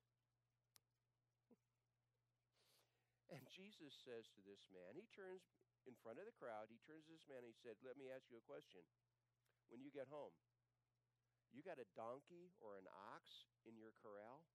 And 3.28 3.44
Jesus 3.52 3.92
says 4.08 4.24
to 4.32 4.40
this 4.48 4.64
man, 4.72 4.96
he 4.96 5.04
turns 5.12 5.44
in 5.84 5.92
front 6.00 6.16
of 6.16 6.24
the 6.24 6.32
crowd, 6.40 6.72
he 6.72 6.80
turns 6.88 7.04
to 7.04 7.12
this 7.12 7.28
man 7.28 7.44
and 7.44 7.52
he 7.52 7.60
said, 7.60 7.76
Let 7.84 8.00
me 8.00 8.08
ask 8.08 8.24
you 8.32 8.40
a 8.40 8.48
question. 8.48 8.80
When 9.68 9.84
you 9.84 9.92
get 9.92 10.08
home, 10.08 10.32
you 11.52 11.60
got 11.60 11.76
a 11.76 11.88
donkey 11.92 12.56
or 12.60 12.80
an 12.80 12.88
ox 13.12 13.48
in 13.68 13.76
your 13.76 13.92
corral? 14.00 14.48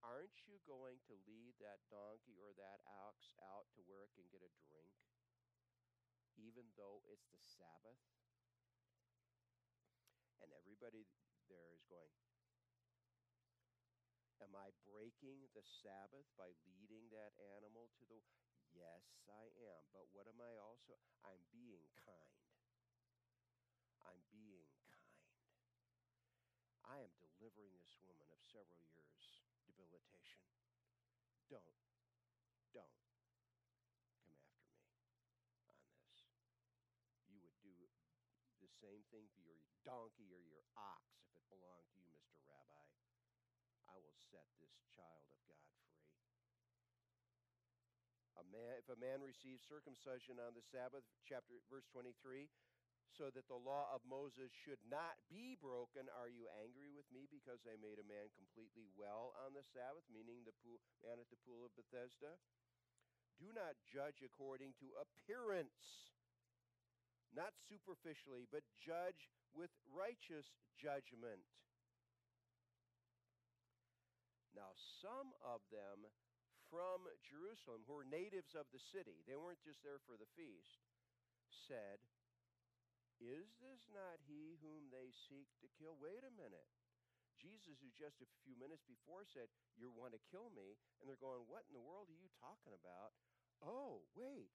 Aren't 0.00 0.48
you 0.48 0.56
going 0.64 1.00
to 1.10 1.14
lead 1.28 1.58
that 1.60 1.84
donkey 1.92 2.38
or 2.40 2.56
that 2.56 2.80
ox 3.04 3.36
out 3.52 3.68
to 3.76 3.84
where 3.84 4.06
it 4.06 4.14
can 4.14 4.24
get 4.30 4.40
a 4.40 4.52
drink, 4.64 4.94
even 6.38 6.64
though 6.78 7.02
it's 7.10 7.28
the 7.28 7.42
Sabbath? 7.42 7.98
And 10.42 10.50
everybody 10.54 11.06
there 11.50 11.70
is 11.74 11.82
going, 11.90 12.12
Am 14.38 14.54
I 14.54 14.70
breaking 14.86 15.50
the 15.50 15.66
Sabbath 15.82 16.30
by 16.38 16.54
leading 16.62 17.10
that 17.10 17.34
animal 17.58 17.90
to 17.98 18.04
the. 18.06 18.22
Yes, 18.70 19.02
I 19.26 19.50
am. 19.66 19.82
But 19.90 20.06
what 20.14 20.30
am 20.30 20.38
I 20.38 20.54
also? 20.62 20.94
I'm 21.26 21.42
being 21.50 21.90
kind. 21.98 22.38
I'm 24.06 24.22
being 24.30 24.70
kind. 24.86 25.18
I 26.86 27.02
am 27.02 27.10
delivering 27.18 27.74
this 27.82 27.98
woman 28.06 28.30
of 28.30 28.38
several 28.46 28.78
years' 28.94 29.42
debilitation. 29.66 30.44
Don't, 31.50 31.76
don't 32.70 32.94
come 33.02 33.26
after 33.26 34.22
me 34.22 34.38
on 35.66 35.76
this. 35.98 36.30
You 37.26 37.42
would 37.42 37.58
do 37.60 37.74
the 38.68 38.76
same 38.84 39.00
thing 39.08 39.24
for 39.32 39.40
your 39.40 39.56
donkey 39.80 40.28
or 40.28 40.44
your 40.44 40.60
ox 40.76 41.00
if 41.24 41.32
it 41.32 41.48
belonged 41.48 41.88
to 41.88 41.98
you, 42.04 42.12
Mr. 42.12 42.44
Rabbi. 42.44 42.84
I 43.88 43.96
will 43.96 44.16
set 44.28 44.44
this 44.60 44.76
child 44.92 45.24
of 45.32 45.40
God 45.48 45.72
free. 45.88 46.12
A 48.36 48.44
man, 48.52 48.76
if 48.76 48.92
a 48.92 49.00
man 49.00 49.24
receives 49.24 49.64
circumcision 49.64 50.36
on 50.36 50.52
the 50.52 50.60
Sabbath, 50.68 51.08
chapter 51.24 51.56
verse 51.72 51.88
23, 51.96 52.52
so 53.08 53.32
that 53.32 53.48
the 53.48 53.56
law 53.56 53.88
of 53.88 54.04
Moses 54.04 54.52
should 54.52 54.84
not 54.84 55.16
be 55.32 55.56
broken, 55.56 56.12
are 56.12 56.28
you 56.28 56.44
angry 56.60 56.92
with 56.92 57.08
me 57.08 57.24
because 57.32 57.64
I 57.64 57.80
made 57.80 57.96
a 57.96 58.04
man 58.04 58.28
completely 58.36 58.92
well 59.00 59.32
on 59.48 59.56
the 59.56 59.64
Sabbath, 59.64 60.04
meaning 60.12 60.44
the 60.44 60.54
pool, 60.60 60.76
man 61.00 61.16
at 61.16 61.32
the 61.32 61.40
pool 61.48 61.64
of 61.64 61.72
Bethesda? 61.72 62.36
Do 63.40 63.48
not 63.56 63.80
judge 63.88 64.20
according 64.20 64.76
to 64.84 64.92
appearance 65.00 66.12
not 67.34 67.52
superficially, 67.68 68.48
but 68.48 68.64
judge 68.80 69.28
with 69.52 69.70
righteous 69.90 70.48
judgment. 70.76 71.44
Now, 74.56 74.74
some 75.04 75.34
of 75.44 75.62
them 75.70 76.08
from 76.68 77.08
Jerusalem, 77.24 77.84
who 77.88 77.96
were 77.96 78.08
natives 78.08 78.52
of 78.52 78.68
the 78.74 78.82
city, 78.92 79.24
they 79.24 79.36
weren't 79.36 79.62
just 79.64 79.80
there 79.80 80.00
for 80.04 80.16
the 80.18 80.28
feast, 80.36 80.84
said, 81.48 82.00
Is 83.20 83.48
this 83.60 83.88
not 83.88 84.20
he 84.28 84.60
whom 84.60 84.92
they 84.92 85.12
seek 85.30 85.48
to 85.64 85.68
kill? 85.80 85.96
Wait 85.96 86.24
a 86.24 86.32
minute. 86.34 86.68
Jesus, 87.38 87.78
who 87.78 87.88
just 87.94 88.18
a 88.18 88.28
few 88.42 88.58
minutes 88.58 88.82
before 88.84 89.22
said, 89.22 89.46
You 89.78 89.94
want 89.94 90.12
to 90.12 90.28
kill 90.28 90.50
me, 90.52 90.76
and 90.98 91.06
they're 91.06 91.20
going, 91.22 91.46
What 91.46 91.64
in 91.70 91.72
the 91.72 91.84
world 91.84 92.10
are 92.10 92.20
you 92.20 92.28
talking 92.42 92.74
about? 92.74 93.14
Oh, 93.62 94.04
wait. 94.12 94.52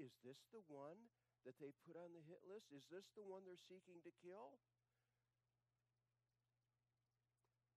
Is 0.00 0.12
this 0.24 0.40
the 0.52 0.64
one 0.68 1.00
that 1.44 1.58
they 1.58 1.74
put 1.86 1.98
on 1.98 2.14
the 2.14 2.24
hit 2.24 2.42
list? 2.46 2.70
Is 2.70 2.86
this 2.88 3.10
the 3.14 3.26
one 3.26 3.42
they're 3.42 3.68
seeking 3.70 3.98
to 4.06 4.12
kill? 4.22 4.58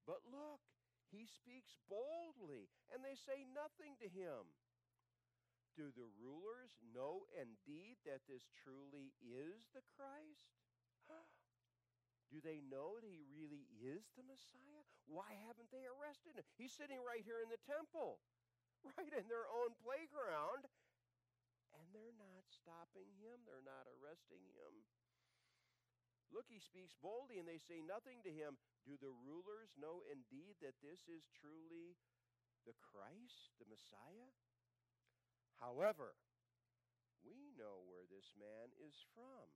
But 0.06 0.22
look, 0.30 0.62
he 1.10 1.26
speaks 1.26 1.78
boldly, 1.90 2.70
and 2.94 3.02
they 3.02 3.18
say 3.18 3.46
nothing 3.50 3.98
to 4.02 4.08
him. 4.10 4.54
Do 5.74 5.92
the 5.92 6.08
rulers 6.22 6.72
know 6.96 7.28
indeed 7.36 8.00
that 8.08 8.24
this 8.30 8.48
truly 8.64 9.12
is 9.20 9.68
the 9.76 9.84
Christ? 9.98 10.56
Do 12.32 12.40
they 12.42 12.64
know 12.64 12.98
that 12.98 13.12
he 13.12 13.22
really 13.28 13.70
is 13.78 14.08
the 14.16 14.26
Messiah? 14.26 14.82
Why 15.06 15.36
haven't 15.46 15.70
they 15.70 15.86
arrested 15.86 16.40
him? 16.40 16.48
He's 16.58 16.74
sitting 16.74 17.04
right 17.04 17.22
here 17.22 17.44
in 17.44 17.52
the 17.52 17.62
temple, 17.68 18.24
right 18.98 19.14
in 19.14 19.28
their 19.28 19.46
own 19.52 19.76
playground, 19.84 20.66
they're 21.96 22.20
not 22.20 22.44
stopping 22.52 23.08
him, 23.16 23.48
they're 23.48 23.64
not 23.64 23.88
arresting 23.88 24.44
him. 24.52 24.84
Look, 26.28 26.52
he 26.52 26.60
speaks 26.60 26.92
boldly, 27.00 27.40
and 27.40 27.48
they 27.48 27.62
say 27.64 27.80
nothing 27.80 28.20
to 28.28 28.32
him. 28.34 28.60
Do 28.84 29.00
the 29.00 29.16
rulers 29.24 29.72
know 29.80 30.04
indeed 30.12 30.60
that 30.60 30.76
this 30.84 31.08
is 31.08 31.32
truly 31.32 31.96
the 32.68 32.76
Christ, 32.84 33.56
the 33.56 33.70
Messiah? 33.72 34.36
However, 35.64 36.20
we 37.24 37.56
know 37.56 37.88
where 37.88 38.04
this 38.06 38.36
man 38.36 38.76
is 38.76 39.00
from. 39.16 39.48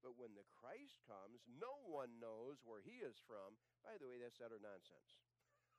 But 0.00 0.16
when 0.16 0.32
the 0.32 0.48
Christ 0.48 0.96
comes, 1.04 1.44
no 1.44 1.84
one 1.84 2.16
knows 2.16 2.64
where 2.64 2.80
he 2.80 3.04
is 3.04 3.20
from. 3.28 3.60
By 3.84 4.00
the 4.00 4.08
way, 4.08 4.16
that's 4.16 4.40
utter 4.40 4.56
nonsense. 4.56 5.12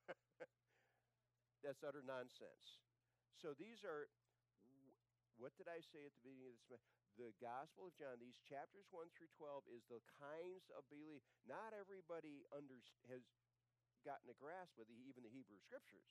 that's 1.66 1.82
utter 1.82 2.06
nonsense. 2.06 2.78
So 3.42 3.58
these 3.58 3.82
are, 3.82 4.06
what 5.38 5.56
did 5.56 5.68
I 5.72 5.80
say 5.80 6.04
at 6.04 6.14
the 6.16 6.24
beginning 6.24 6.52
of 6.52 6.60
this? 6.68 6.84
The 7.20 7.36
Gospel 7.44 7.92
of 7.92 7.98
John, 8.00 8.18
these 8.18 8.40
chapters 8.48 8.88
1 8.90 9.12
through 9.14 9.32
12, 9.36 9.68
is 9.72 9.84
the 9.92 10.02
kinds 10.18 10.72
of 10.72 10.88
belief. 10.88 11.22
Not 11.44 11.76
everybody 11.76 12.48
under, 12.56 12.80
has 13.12 13.24
gotten 14.02 14.32
a 14.32 14.38
grasp 14.38 14.80
of 14.80 14.88
the, 14.88 14.98
even 15.06 15.22
the 15.22 15.34
Hebrew 15.34 15.60
Scriptures. 15.60 16.08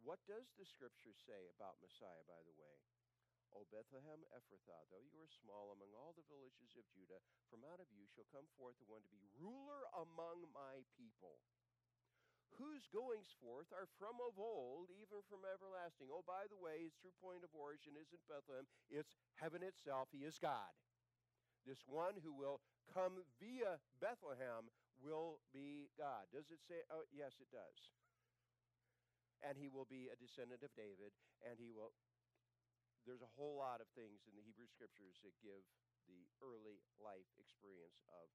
What 0.00 0.22
does 0.24 0.50
the 0.54 0.66
Scripture 0.66 1.14
say 1.14 1.50
about 1.52 1.82
Messiah, 1.82 2.24
by 2.26 2.40
the 2.46 2.56
way? 2.56 2.76
O 3.54 3.64
Bethlehem 3.72 4.20
Ephrathah, 4.36 4.84
though 4.92 5.06
you 5.06 5.16
are 5.22 5.40
small 5.40 5.72
among 5.72 5.88
all 5.96 6.12
the 6.12 6.26
villages 6.28 6.76
of 6.76 6.84
Judah, 6.92 7.22
from 7.48 7.64
out 7.64 7.80
of 7.80 7.88
you 7.88 8.04
shall 8.10 8.28
come 8.28 8.44
forth 8.58 8.76
the 8.76 8.90
one 8.90 9.00
to 9.06 9.16
be 9.16 9.24
ruler 9.38 9.86
among 9.96 10.44
my 10.52 10.84
people, 10.98 11.40
whose 12.56 12.88
goings 12.92 13.30
forth 13.40 13.68
are 13.72 13.88
from 14.00 14.16
of 14.24 14.36
old, 14.36 14.88
even 14.96 15.20
from 15.28 15.44
everlasting. 15.44 16.08
Oh, 16.12 16.24
by 16.24 16.48
the 16.48 16.58
way, 16.58 16.84
his 16.84 16.96
true 16.96 17.14
point 17.20 17.44
of 17.44 17.52
origin 17.52 17.96
isn't 17.96 18.24
Bethlehem, 18.28 18.66
it's 18.88 19.16
heaven 19.36 19.62
itself. 19.62 20.08
He 20.10 20.24
is 20.24 20.40
God. 20.40 20.72
This 21.64 21.82
one 21.84 22.14
who 22.22 22.30
will 22.32 22.62
come 22.94 23.20
via 23.42 23.82
Bethlehem 23.98 24.70
will 25.02 25.42
be 25.50 25.90
God. 25.98 26.30
Does 26.30 26.48
it 26.48 26.62
say? 26.62 26.80
Oh, 26.88 27.04
yes, 27.10 27.36
it 27.42 27.50
does. 27.50 27.78
And 29.44 29.58
he 29.58 29.68
will 29.68 29.84
be 29.84 30.08
a 30.08 30.16
descendant 30.16 30.64
of 30.64 30.72
David, 30.72 31.12
and 31.44 31.60
he 31.60 31.68
will 31.68 31.92
there's 33.06 33.22
a 33.22 33.36
whole 33.38 33.62
lot 33.62 33.78
of 33.78 33.86
things 33.94 34.26
in 34.26 34.34
the 34.34 34.42
Hebrew 34.42 34.66
scriptures 34.66 35.22
that 35.22 35.38
give 35.38 35.62
the 36.10 36.26
early 36.42 36.82
life 36.98 37.30
experience 37.38 38.02
of. 38.10 38.26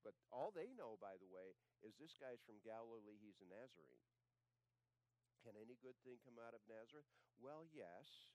But 0.00 0.16
all 0.32 0.50
they 0.50 0.72
know, 0.72 0.96
by 0.96 1.20
the 1.20 1.28
way, 1.28 1.52
is 1.84 1.96
this 2.00 2.16
guy's 2.16 2.40
from 2.44 2.64
Galilee, 2.64 3.20
he's 3.20 3.40
a 3.44 3.48
Nazarene. 3.48 4.08
Can 5.44 5.56
any 5.56 5.76
good 5.80 5.96
thing 6.04 6.20
come 6.20 6.40
out 6.40 6.56
of 6.56 6.64
Nazareth? 6.68 7.08
Well, 7.40 7.64
yes. 7.68 8.28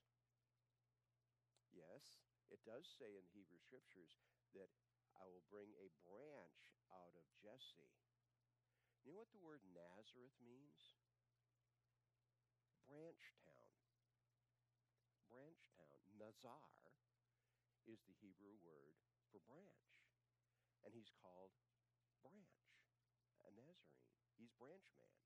Yes, 1.70 2.22
it 2.50 2.62
does 2.62 2.86
say 2.86 3.14
in 3.14 3.26
the 3.26 3.34
Hebrew 3.36 3.58
scriptures 3.58 4.18
that 4.54 4.70
I 5.14 5.26
will 5.26 5.44
bring 5.50 5.70
a 5.78 5.92
branch 6.06 6.74
out 6.90 7.14
of 7.14 7.26
Jesse. 7.38 7.94
You 9.04 9.14
know 9.14 9.22
what 9.22 9.30
the 9.34 9.42
word 9.42 9.62
Nazareth 9.70 10.34
means? 10.42 10.98
Branch 12.86 13.22
town 13.42 13.66
branch 15.36 15.68
town. 15.76 16.00
Nazar 16.16 16.72
is 17.84 18.00
the 18.08 18.16
Hebrew 18.24 18.56
word 18.64 18.96
for 19.28 19.42
branch. 19.44 19.95
And 20.86 20.94
he's 20.94 21.10
called 21.18 21.50
branch, 22.22 22.54
a 23.42 23.50
Nazarene. 23.50 24.06
He's 24.38 24.54
branch 24.54 24.86
man. 24.94 25.18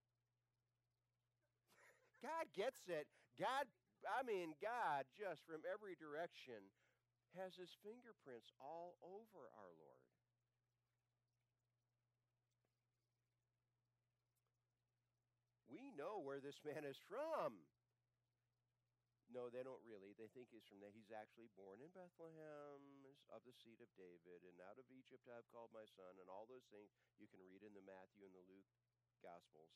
God 2.24 2.48
gets 2.56 2.88
it. 2.88 3.04
God, 3.36 3.68
I 4.08 4.24
mean, 4.24 4.56
God, 4.56 5.04
just 5.12 5.44
from 5.44 5.60
every 5.68 6.00
direction, 6.00 6.72
has 7.36 7.60
his 7.60 7.76
fingerprints 7.84 8.48
all 8.56 8.96
over 9.04 9.52
our 9.52 9.72
Lord. 9.76 10.08
We 15.70 15.92
know 15.94 16.18
where 16.18 16.40
this 16.40 16.58
man 16.64 16.82
is 16.82 16.98
from. 17.06 17.69
No, 19.30 19.46
they 19.46 19.62
don't 19.62 19.80
really. 19.86 20.10
They 20.18 20.26
think 20.34 20.50
he's 20.50 20.66
from 20.66 20.82
there. 20.82 20.90
He's 20.90 21.14
actually 21.14 21.46
born 21.54 21.78
in 21.78 21.94
Bethlehem 21.94 22.82
of 23.30 23.46
the 23.46 23.54
seed 23.54 23.78
of 23.78 23.86
David, 23.94 24.42
and 24.42 24.58
out 24.66 24.74
of 24.74 24.90
Egypt 24.90 25.30
I've 25.30 25.46
called 25.54 25.70
my 25.70 25.86
son, 25.86 26.18
and 26.18 26.26
all 26.26 26.50
those 26.50 26.66
things 26.74 26.90
you 27.14 27.30
can 27.30 27.38
read 27.46 27.62
in 27.62 27.70
the 27.70 27.86
Matthew 27.86 28.26
and 28.26 28.34
the 28.34 28.42
Luke 28.50 28.66
Gospels. 29.22 29.70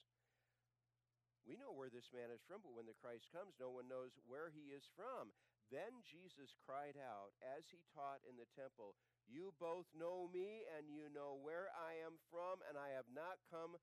We 1.46 1.54
know 1.54 1.70
where 1.70 1.92
this 1.92 2.10
man 2.10 2.34
is 2.34 2.42
from, 2.42 2.66
but 2.66 2.74
when 2.74 2.88
the 2.88 2.98
Christ 2.98 3.30
comes, 3.30 3.54
no 3.60 3.70
one 3.70 3.86
knows 3.86 4.16
where 4.26 4.50
he 4.50 4.74
is 4.74 4.88
from. 4.98 5.30
Then 5.70 6.02
Jesus 6.02 6.56
cried 6.66 6.96
out 6.98 7.36
as 7.44 7.68
he 7.70 7.84
taught 7.94 8.24
in 8.26 8.34
the 8.34 8.48
temple, 8.58 8.98
You 9.28 9.54
both 9.62 9.86
know 9.94 10.26
me, 10.34 10.66
and 10.74 10.90
you 10.90 11.06
know 11.12 11.38
where 11.38 11.70
I 11.76 12.00
am 12.02 12.18
from, 12.32 12.64
and 12.66 12.74
I 12.74 12.96
have 12.96 13.06
not 13.12 13.44
come 13.52 13.76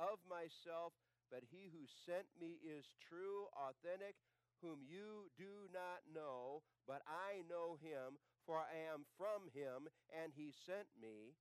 of 0.00 0.18
myself, 0.26 0.96
but 1.28 1.44
he 1.44 1.68
who 1.68 1.84
sent 2.08 2.26
me 2.40 2.56
is 2.64 2.88
true, 3.04 3.52
authentic 3.52 4.16
whom 4.60 4.82
you 4.82 5.30
do 5.36 5.68
not 5.72 6.02
know, 6.10 6.62
but 6.86 7.02
I 7.06 7.42
know 7.46 7.78
him, 7.78 8.18
for 8.44 8.58
I 8.58 8.90
am 8.90 9.06
from 9.16 9.48
him, 9.52 9.88
and 10.10 10.32
he 10.34 10.50
sent 10.50 10.88
me. 10.98 11.36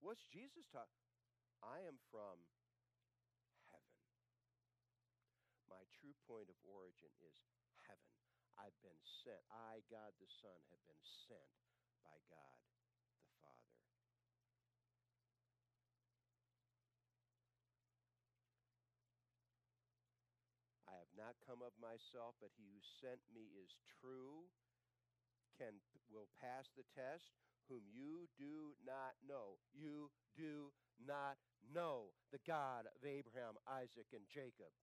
What's 0.00 0.24
Jesus 0.32 0.64
talking? 0.72 1.04
I 1.60 1.84
am 1.84 2.00
from 2.08 2.40
heaven. 3.68 4.00
My 5.68 5.84
true 6.00 6.16
point 6.24 6.48
of 6.48 6.56
origin 6.64 7.12
is 7.20 7.36
heaven. 7.84 8.12
I've 8.56 8.76
been 8.80 9.00
sent. 9.04 9.44
I, 9.52 9.84
God 9.92 10.16
the 10.16 10.30
Son, 10.40 10.56
have 10.72 10.84
been 10.88 11.04
sent 11.28 11.52
by 12.00 12.16
God 12.32 12.56
not 21.30 21.46
come 21.46 21.62
of 21.62 21.70
myself, 21.78 22.34
but 22.42 22.50
he 22.58 22.66
who 22.66 22.82
sent 22.82 23.22
me 23.30 23.54
is 23.54 23.70
true, 24.02 24.50
can 25.54 25.78
will 26.10 26.26
pass 26.42 26.66
the 26.74 26.82
test, 26.90 27.30
whom 27.70 27.86
you 27.86 28.26
do 28.34 28.74
not 28.82 29.14
know. 29.22 29.62
You 29.70 30.10
do 30.34 30.74
not 30.98 31.38
know 31.70 32.10
the 32.34 32.42
God 32.42 32.90
of 32.90 33.06
Abraham, 33.06 33.54
Isaac, 33.62 34.10
and 34.10 34.26
Jacob. 34.26 34.74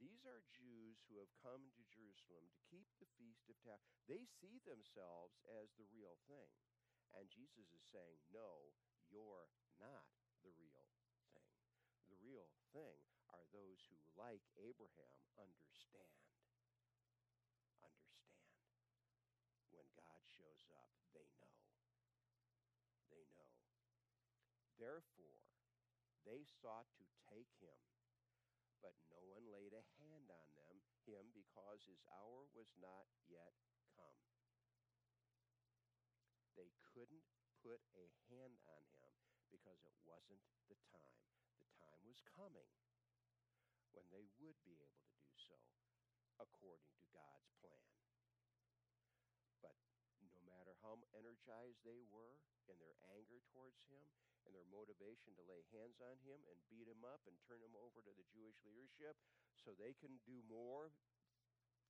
These 0.00 0.24
are 0.24 0.40
Jews 0.56 0.96
who 1.12 1.20
have 1.20 1.28
come 1.44 1.68
to 1.76 1.84
Jerusalem 1.92 2.48
to 2.48 2.60
keep 2.72 2.88
the 2.96 3.12
feast 3.20 3.44
of 3.52 3.60
tabernacles. 3.60 4.08
They 4.08 4.24
see 4.40 4.56
themselves 4.64 5.36
as 5.60 5.68
the 5.76 5.84
real 5.92 6.16
thing. 6.32 6.48
And 7.12 7.28
Jesus 7.28 7.68
is 7.76 7.84
saying, 7.92 8.24
no, 8.32 8.72
you're 9.12 9.52
not 9.76 10.08
the 10.40 10.54
real 10.56 10.88
thing. 11.34 11.52
the 12.08 12.16
real 12.24 12.48
thing 12.72 13.07
are 13.32 13.46
those 13.52 13.84
who, 13.88 13.96
like 14.16 14.42
Abraham, 14.56 15.18
understand. 15.36 16.16
Understand. 17.84 18.44
When 19.70 19.88
God 19.94 20.22
shows 20.26 20.64
up, 20.74 20.92
they 21.12 21.28
know. 21.38 21.56
They 23.12 23.24
know. 23.36 23.54
Therefore, 24.78 25.44
they 26.24 26.44
sought 26.44 26.88
to 27.00 27.04
take 27.28 27.50
him, 27.60 27.80
but 28.82 28.94
no 29.08 29.20
one 29.24 29.48
laid 29.48 29.72
a 29.72 29.84
hand 29.98 30.28
on 30.28 30.48
them, 30.56 30.82
him 31.08 31.32
because 31.32 31.84
his 31.88 32.04
hour 32.12 32.44
was 32.52 32.68
not 32.76 33.08
yet 33.28 33.56
come. 33.96 34.20
They 36.56 36.68
couldn't 36.82 37.24
put 37.62 37.80
a 37.96 38.06
hand 38.28 38.60
on 38.66 38.84
him 39.00 39.14
because 39.48 39.80
it 39.86 39.96
wasn't 40.04 40.42
the 40.68 40.76
time 40.92 41.22
The 41.62 41.70
time 41.80 42.02
was 42.04 42.20
coming 42.36 42.68
when 43.92 44.06
they 44.12 44.26
would 44.40 44.58
be 44.64 44.76
able 44.80 45.02
to 45.04 45.16
do 45.22 45.32
so 45.36 45.58
according 46.38 46.90
to 46.94 47.04
God's 47.10 47.50
plan. 47.58 47.86
But 49.64 49.74
no 50.22 50.38
matter 50.46 50.74
how 50.84 50.98
energized 51.14 51.82
they 51.82 52.02
were 52.08 52.38
in 52.70 52.78
their 52.78 52.96
anger 53.10 53.42
towards 53.50 53.80
him 53.90 54.04
and 54.46 54.54
their 54.54 54.68
motivation 54.70 55.34
to 55.34 55.44
lay 55.44 55.66
hands 55.74 55.98
on 56.00 56.16
him 56.22 56.38
and 56.48 56.68
beat 56.70 56.86
him 56.86 57.02
up 57.02 57.20
and 57.26 57.36
turn 57.44 57.60
him 57.60 57.74
over 57.74 58.00
to 58.00 58.12
the 58.14 58.28
Jewish 58.30 58.56
leadership 58.62 59.18
so 59.58 59.74
they 59.74 59.92
can 59.98 60.22
do 60.22 60.40
more, 60.46 60.94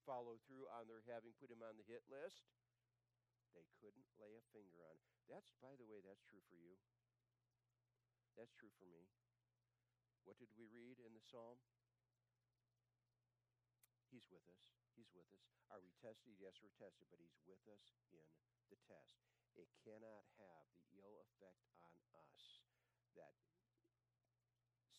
follow 0.03 0.41
through 0.49 0.67
on 0.73 0.89
their 0.89 1.05
having 1.07 1.37
put 1.37 1.53
him 1.53 1.61
on 1.61 1.77
the 1.77 1.87
hit 1.87 2.03
list. 2.09 2.49
They 3.53 3.69
couldn't 3.81 4.09
lay 4.17 4.33
a 4.39 4.45
finger 4.55 4.81
on. 4.87 4.97
That's, 5.29 5.53
by 5.61 5.77
the 5.77 5.85
way, 5.85 6.01
that's 6.01 6.25
true 6.25 6.43
for 6.49 6.57
you. 6.57 6.79
That's 8.39 8.55
true 8.55 8.73
for 8.79 8.87
me. 8.87 9.11
What 10.23 10.39
did 10.39 10.53
we 10.55 10.69
read 10.69 11.01
in 11.03 11.13
the 11.13 11.25
psalm? 11.25 11.59
He's 14.09 14.25
with 14.33 14.45
us. 14.49 14.65
He's 14.97 15.13
with 15.13 15.29
us. 15.37 15.45
Are 15.69 15.85
we 15.85 15.93
tested? 16.01 16.41
Yes, 16.41 16.57
we're 16.65 16.73
tested, 16.81 17.09
but 17.13 17.21
He's 17.21 17.37
with 17.45 17.61
us 17.69 17.93
in 18.09 18.25
the 18.73 18.81
test. 18.89 19.21
It 19.53 19.69
cannot 19.85 20.25
have 20.41 20.69
the 20.89 21.05
ill 21.05 21.21
effect 21.29 21.69
on 21.85 21.99
us 22.17 22.65
that 23.21 23.37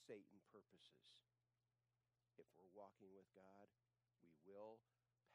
Satan 0.06 0.42
purposes. 0.54 1.10
If 2.38 2.46
we're 2.54 2.72
walking 2.78 3.10
with 3.14 3.28
God, 3.34 3.70
we 4.22 4.34
will 4.46 4.82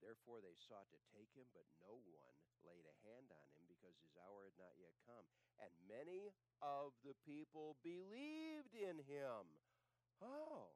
Therefore, 0.01 0.45
they 0.45 0.57
sought 0.57 0.89
to 0.93 1.01
take 1.17 1.33
him, 1.33 1.49
but 1.57 1.65
no 1.81 2.01
one 2.13 2.44
laid 2.65 2.85
a 2.89 2.97
hand 3.05 3.29
on 3.31 3.45
him 3.55 3.65
because 3.69 3.95
his 4.01 4.17
hour 4.21 4.45
had 4.49 4.57
not 4.59 4.75
yet 4.81 4.97
come. 5.05 5.25
And 5.61 5.71
many 5.87 6.33
of 6.65 6.97
the 7.05 7.17
people 7.23 7.77
believed 7.85 8.75
in 8.75 9.01
him. 9.05 9.47
Oh. 10.21 10.73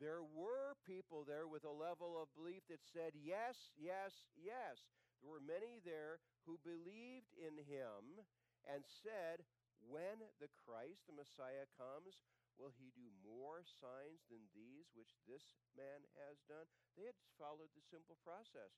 There 0.00 0.24
were 0.24 0.78
people 0.88 1.28
there 1.28 1.44
with 1.44 1.68
a 1.68 1.74
level 1.74 2.16
of 2.16 2.32
belief 2.32 2.64
that 2.72 2.80
said, 2.80 3.12
yes, 3.18 3.74
yes, 3.76 4.32
yes. 4.38 4.88
There 5.20 5.28
were 5.28 5.44
many 5.44 5.84
there 5.84 6.24
who 6.48 6.56
believed 6.64 7.36
in 7.36 7.60
him 7.68 8.24
and 8.64 8.80
said, 9.04 9.44
when 9.84 10.24
the 10.40 10.48
Christ, 10.64 11.04
the 11.04 11.16
Messiah, 11.16 11.68
comes, 11.76 12.16
Will 12.60 12.76
he 12.76 12.92
do 12.92 13.08
more 13.24 13.64
signs 13.64 14.20
than 14.28 14.44
these 14.52 14.92
which 14.92 15.16
this 15.24 15.56
man 15.72 16.04
has 16.20 16.44
done? 16.44 16.68
They 16.92 17.08
had 17.08 17.16
followed 17.40 17.72
the 17.72 17.80
simple 17.80 18.20
process. 18.20 18.76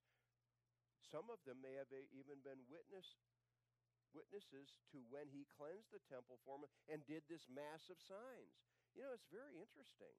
Some 1.11 1.29
of 1.29 1.43
them 1.43 1.59
may 1.61 1.75
have 1.77 1.91
even 2.15 2.39
been 2.47 2.63
witness, 2.71 3.19
witnesses 4.15 4.79
to 4.95 5.03
when 5.11 5.27
he 5.29 5.51
cleansed 5.51 5.91
the 5.91 6.03
temple 6.07 6.39
for 6.47 6.63
and 6.87 7.03
did 7.05 7.27
this 7.27 7.51
massive 7.51 7.99
signs. 7.99 8.55
You 8.95 9.03
know, 9.03 9.15
it's 9.17 9.29
very 9.33 9.59
interesting. 9.59 10.15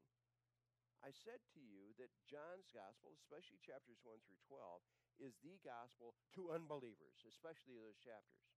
I 1.04 1.12
said 1.12 1.44
to 1.56 1.62
you 1.62 1.92
that 2.00 2.12
John's 2.24 2.72
gospel, 2.72 3.12
especially 3.16 3.60
chapters 3.60 4.00
1 4.08 4.24
through 4.24 4.40
12, 4.48 4.80
is 5.20 5.36
the 5.44 5.60
gospel 5.62 6.16
to 6.40 6.56
unbelievers, 6.56 7.20
especially 7.28 7.76
those 7.76 8.00
chapters. 8.00 8.48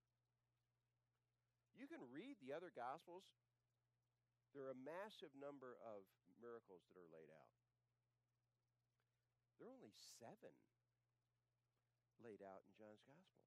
You 1.74 1.90
can 1.90 2.00
read 2.14 2.38
the 2.38 2.54
other 2.54 2.70
gospels 2.72 3.26
there 4.56 4.64
are 4.64 4.72
a 4.72 4.88
massive 4.88 5.28
number 5.36 5.76
of 5.84 6.08
miracles 6.40 6.80
that 6.88 6.96
are 6.96 7.12
laid 7.12 7.28
out. 7.28 7.52
There 9.60 9.68
are 9.68 9.76
only 9.76 9.92
seven 10.16 10.56
laid 12.20 12.40
out 12.44 12.64
in 12.64 12.72
John's 12.76 13.04
gospel. 13.04 13.44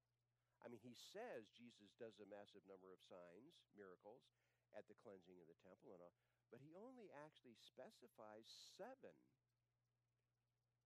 I 0.60 0.68
mean, 0.68 0.82
he 0.84 0.92
says 0.92 1.48
Jesus 1.56 1.96
does 1.96 2.20
a 2.20 2.28
massive 2.28 2.64
number 2.68 2.92
of 2.92 3.00
signs, 3.00 3.64
miracles, 3.72 4.28
at 4.76 4.86
the 4.86 4.98
cleansing 5.02 5.40
of 5.40 5.50
the 5.50 5.58
temple 5.66 5.96
and 5.96 6.02
all, 6.04 6.14
but 6.52 6.62
he 6.62 6.78
only 6.78 7.10
actually 7.26 7.58
specifies 7.58 8.46
seven 8.78 9.16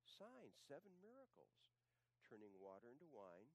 signs, 0.06 0.56
seven 0.64 0.94
miracles 1.04 1.52
turning 2.24 2.54
water 2.56 2.88
into 2.88 3.04
wine, 3.12 3.50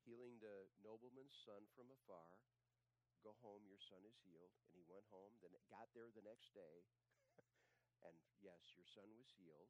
healing 0.00 0.40
the 0.40 0.64
nobleman's 0.80 1.36
son 1.44 1.68
from 1.76 1.92
afar, 1.92 2.40
go 3.20 3.36
home, 3.44 3.60
your 3.68 3.80
son 3.80 4.00
is 4.08 4.16
healed. 4.24 4.52
And 4.64 4.72
he 4.72 4.84
went 4.88 5.04
home, 5.12 5.36
then 5.44 5.52
got 5.68 5.92
there 5.92 6.08
the 6.08 6.24
next 6.24 6.56
day. 6.56 6.88
and 8.06 8.16
yes, 8.40 8.72
your 8.72 8.88
son 8.88 9.12
was 9.12 9.28
healed 9.36 9.68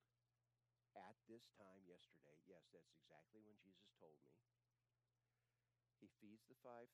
at 0.97 1.16
this 1.30 1.51
time 1.55 1.82
yesterday. 1.86 2.38
Yes, 2.47 2.70
that's 2.74 2.91
exactly 2.95 3.43
when 3.43 3.59
Jesus 3.62 3.91
told 3.99 4.18
me. 4.24 4.34
He 5.99 6.09
feeds 6.18 6.47
the 6.49 6.59
5,000. 6.64 6.91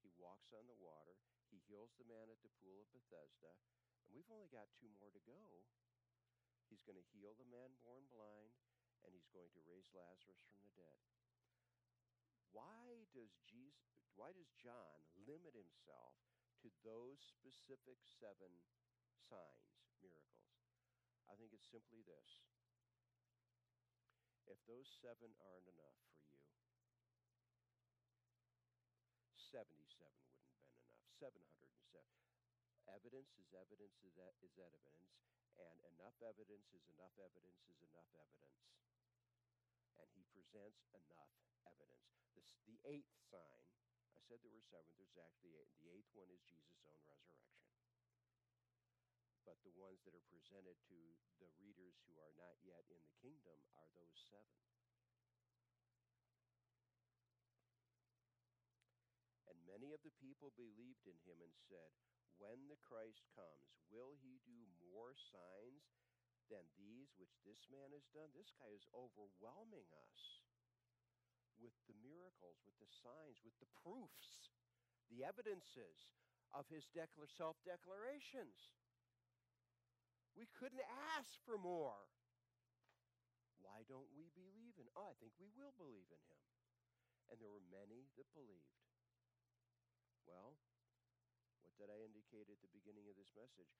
He 0.00 0.10
walks 0.16 0.54
on 0.54 0.64
the 0.66 0.78
water. 0.78 1.18
He 1.50 1.62
heals 1.68 1.94
the 1.98 2.08
man 2.08 2.32
at 2.32 2.40
the 2.40 2.52
pool 2.62 2.82
of 2.82 2.94
Bethesda. 2.94 3.52
And 4.06 4.14
we've 4.14 4.30
only 4.32 4.48
got 4.48 4.72
two 4.78 4.90
more 4.96 5.12
to 5.12 5.22
go. 5.26 5.66
He's 6.66 6.82
going 6.82 6.98
to 6.98 7.10
heal 7.14 7.36
the 7.38 7.46
man 7.46 7.78
born 7.82 8.06
blind, 8.10 8.54
and 9.06 9.14
he's 9.14 9.30
going 9.30 9.50
to 9.54 9.62
raise 9.66 9.86
Lazarus 9.94 10.42
from 10.50 10.58
the 10.66 10.74
dead 10.74 10.98
why 12.56 13.04
does 13.12 13.36
Jesus 13.44 14.08
why 14.16 14.32
does 14.32 14.48
John 14.56 14.96
limit 15.28 15.52
himself 15.52 16.16
to 16.64 16.72
those 16.80 17.20
specific 17.20 18.00
seven 18.00 18.48
signs, 19.12 19.76
miracles? 20.00 20.56
I 21.28 21.36
think 21.36 21.52
it's 21.52 21.68
simply 21.68 22.00
this. 22.08 22.40
If 24.46 24.62
those 24.70 24.86
seven 25.02 25.34
aren't 25.42 25.66
enough 25.66 25.98
for 26.06 26.22
you, 26.22 26.46
77 29.50 29.82
wouldn't 30.22 30.46
have 30.46 30.62
been 30.62 30.78
enough. 30.86 31.10
707. 31.18 32.06
Evidence 32.86 33.34
is 33.42 33.50
evidence 33.50 33.98
is, 34.06 34.14
evidence, 34.14 35.10
and 35.58 35.78
enough 35.98 36.14
evidence 36.22 36.70
is 36.70 36.86
enough 36.94 37.14
evidence 37.18 37.66
is 37.66 37.82
enough 37.82 38.06
evidence. 38.14 38.62
And 39.98 40.06
he 40.14 40.22
presents 40.30 40.86
enough 40.94 41.34
evidence. 41.66 42.06
This, 42.38 42.54
the 42.70 42.78
eighth 42.86 43.10
sign, 43.26 43.66
I 44.14 44.20
said 44.22 44.38
there 44.46 44.54
were 44.54 44.62
seven, 44.62 44.92
there's 44.94 45.18
actually 45.18 45.58
eight. 45.58 45.74
The 45.82 45.90
eighth 45.90 46.12
one 46.14 46.30
is 46.30 46.44
Jesus' 46.46 46.86
own 46.86 47.02
resurrection. 47.10 47.55
But 49.46 49.62
the 49.62 49.78
ones 49.78 50.02
that 50.02 50.10
are 50.10 50.26
presented 50.26 50.74
to 50.90 50.98
the 51.38 51.46
readers 51.62 51.94
who 52.10 52.18
are 52.18 52.34
not 52.34 52.58
yet 52.66 52.82
in 52.90 52.98
the 52.98 53.14
kingdom 53.22 53.62
are 53.78 53.86
those 53.94 54.18
seven. 54.26 54.58
And 59.46 59.54
many 59.70 59.94
of 59.94 60.02
the 60.02 60.10
people 60.18 60.50
believed 60.58 61.06
in 61.06 61.14
him 61.22 61.38
and 61.38 61.54
said, 61.70 61.94
When 62.42 62.66
the 62.66 62.82
Christ 62.82 63.22
comes, 63.38 63.70
will 63.86 64.18
he 64.18 64.42
do 64.42 64.66
more 64.90 65.14
signs 65.14 65.94
than 66.50 66.66
these 66.74 67.14
which 67.14 67.38
this 67.46 67.62
man 67.70 67.94
has 67.94 68.10
done? 68.10 68.34
This 68.34 68.50
guy 68.58 68.74
is 68.74 68.90
overwhelming 68.90 69.86
us 70.10 70.42
with 71.62 71.78
the 71.86 71.94
miracles, 72.02 72.58
with 72.66 72.74
the 72.82 72.90
signs, 72.90 73.38
with 73.46 73.54
the 73.62 73.70
proofs, 73.78 74.50
the 75.06 75.22
evidences 75.22 76.10
of 76.50 76.66
his 76.66 76.90
self 77.38 77.56
declarations. 77.62 78.74
We 80.36 80.44
couldn't 80.52 80.84
ask 81.16 81.32
for 81.48 81.56
more. 81.56 81.96
Why 83.64 83.88
don't 83.88 84.12
we 84.12 84.28
believe 84.36 84.76
in? 84.76 84.86
Oh, 84.92 85.08
I 85.08 85.16
think 85.16 85.32
we 85.40 85.48
will 85.56 85.72
believe 85.80 86.06
in 86.12 86.20
him. 86.20 86.40
And 87.32 87.40
there 87.40 87.50
were 87.50 87.64
many 87.72 88.06
that 88.20 88.28
believed. 88.36 88.76
Well, 90.28 90.60
what 91.64 91.74
did 91.80 91.88
I 91.88 92.04
indicate 92.04 92.52
at 92.52 92.60
the 92.60 92.70
beginning 92.70 93.08
of 93.08 93.16
this 93.16 93.32
message? 93.32 93.72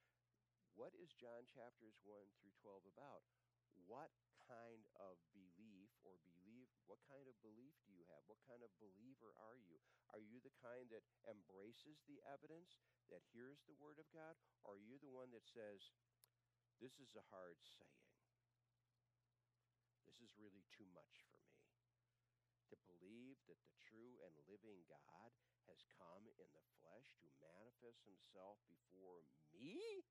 What 0.75 0.97
is 0.97 1.13
John 1.13 1.45
chapters 1.47 2.01
1 2.03 2.11
through 2.41 2.57
12 2.65 2.89
about? 2.89 3.23
what 3.85 4.09
kind 4.49 4.89
of 4.97 5.21
belief 5.37 5.93
or 6.01 6.17
believe 6.25 6.71
what 6.89 7.03
kind 7.05 7.27
of 7.29 7.37
belief 7.45 7.77
do 7.85 7.93
you 7.93 8.07
have 8.09 8.23
what 8.25 8.41
kind 8.49 8.63
of 8.65 8.71
believer 8.81 9.35
are 9.37 9.59
you 9.59 9.77
are 10.15 10.23
you 10.23 10.41
the 10.41 10.55
kind 10.63 10.89
that 10.89 11.05
embraces 11.29 12.01
the 12.09 12.17
evidence 12.25 12.81
that 13.13 13.27
hears 13.35 13.61
the 13.67 13.77
word 13.77 13.99
of 14.01 14.09
god 14.15 14.39
or 14.65 14.79
are 14.79 14.83
you 14.83 14.97
the 15.03 15.11
one 15.11 15.29
that 15.35 15.45
says 15.45 15.93
this 16.81 16.97
is 17.01 17.13
a 17.17 17.29
hard 17.33 17.57
saying 17.65 18.13
this 20.05 20.21
is 20.23 20.33
really 20.39 20.65
too 20.73 20.87
much 20.93 21.25
for 21.29 21.41
me 21.41 21.61
to 22.71 22.77
believe 22.87 23.39
that 23.47 23.61
the 23.67 23.77
true 23.87 24.21
and 24.25 24.35
living 24.51 24.83
god 24.91 25.31
has 25.67 25.83
come 25.99 26.27
in 26.39 26.49
the 26.55 26.69
flesh 26.79 27.09
to 27.19 27.29
manifest 27.43 28.05
himself 28.07 28.61
before 28.71 29.27
me 29.55 30.05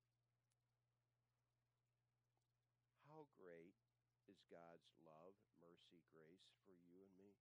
how 3.16 3.32
great 3.40 3.80
is 4.28 4.44
God's 4.52 4.92
love, 5.08 5.40
mercy, 5.64 6.04
grace 6.12 6.52
for 6.68 6.76
you 6.84 7.00
and 7.00 7.16
me? 7.16 7.32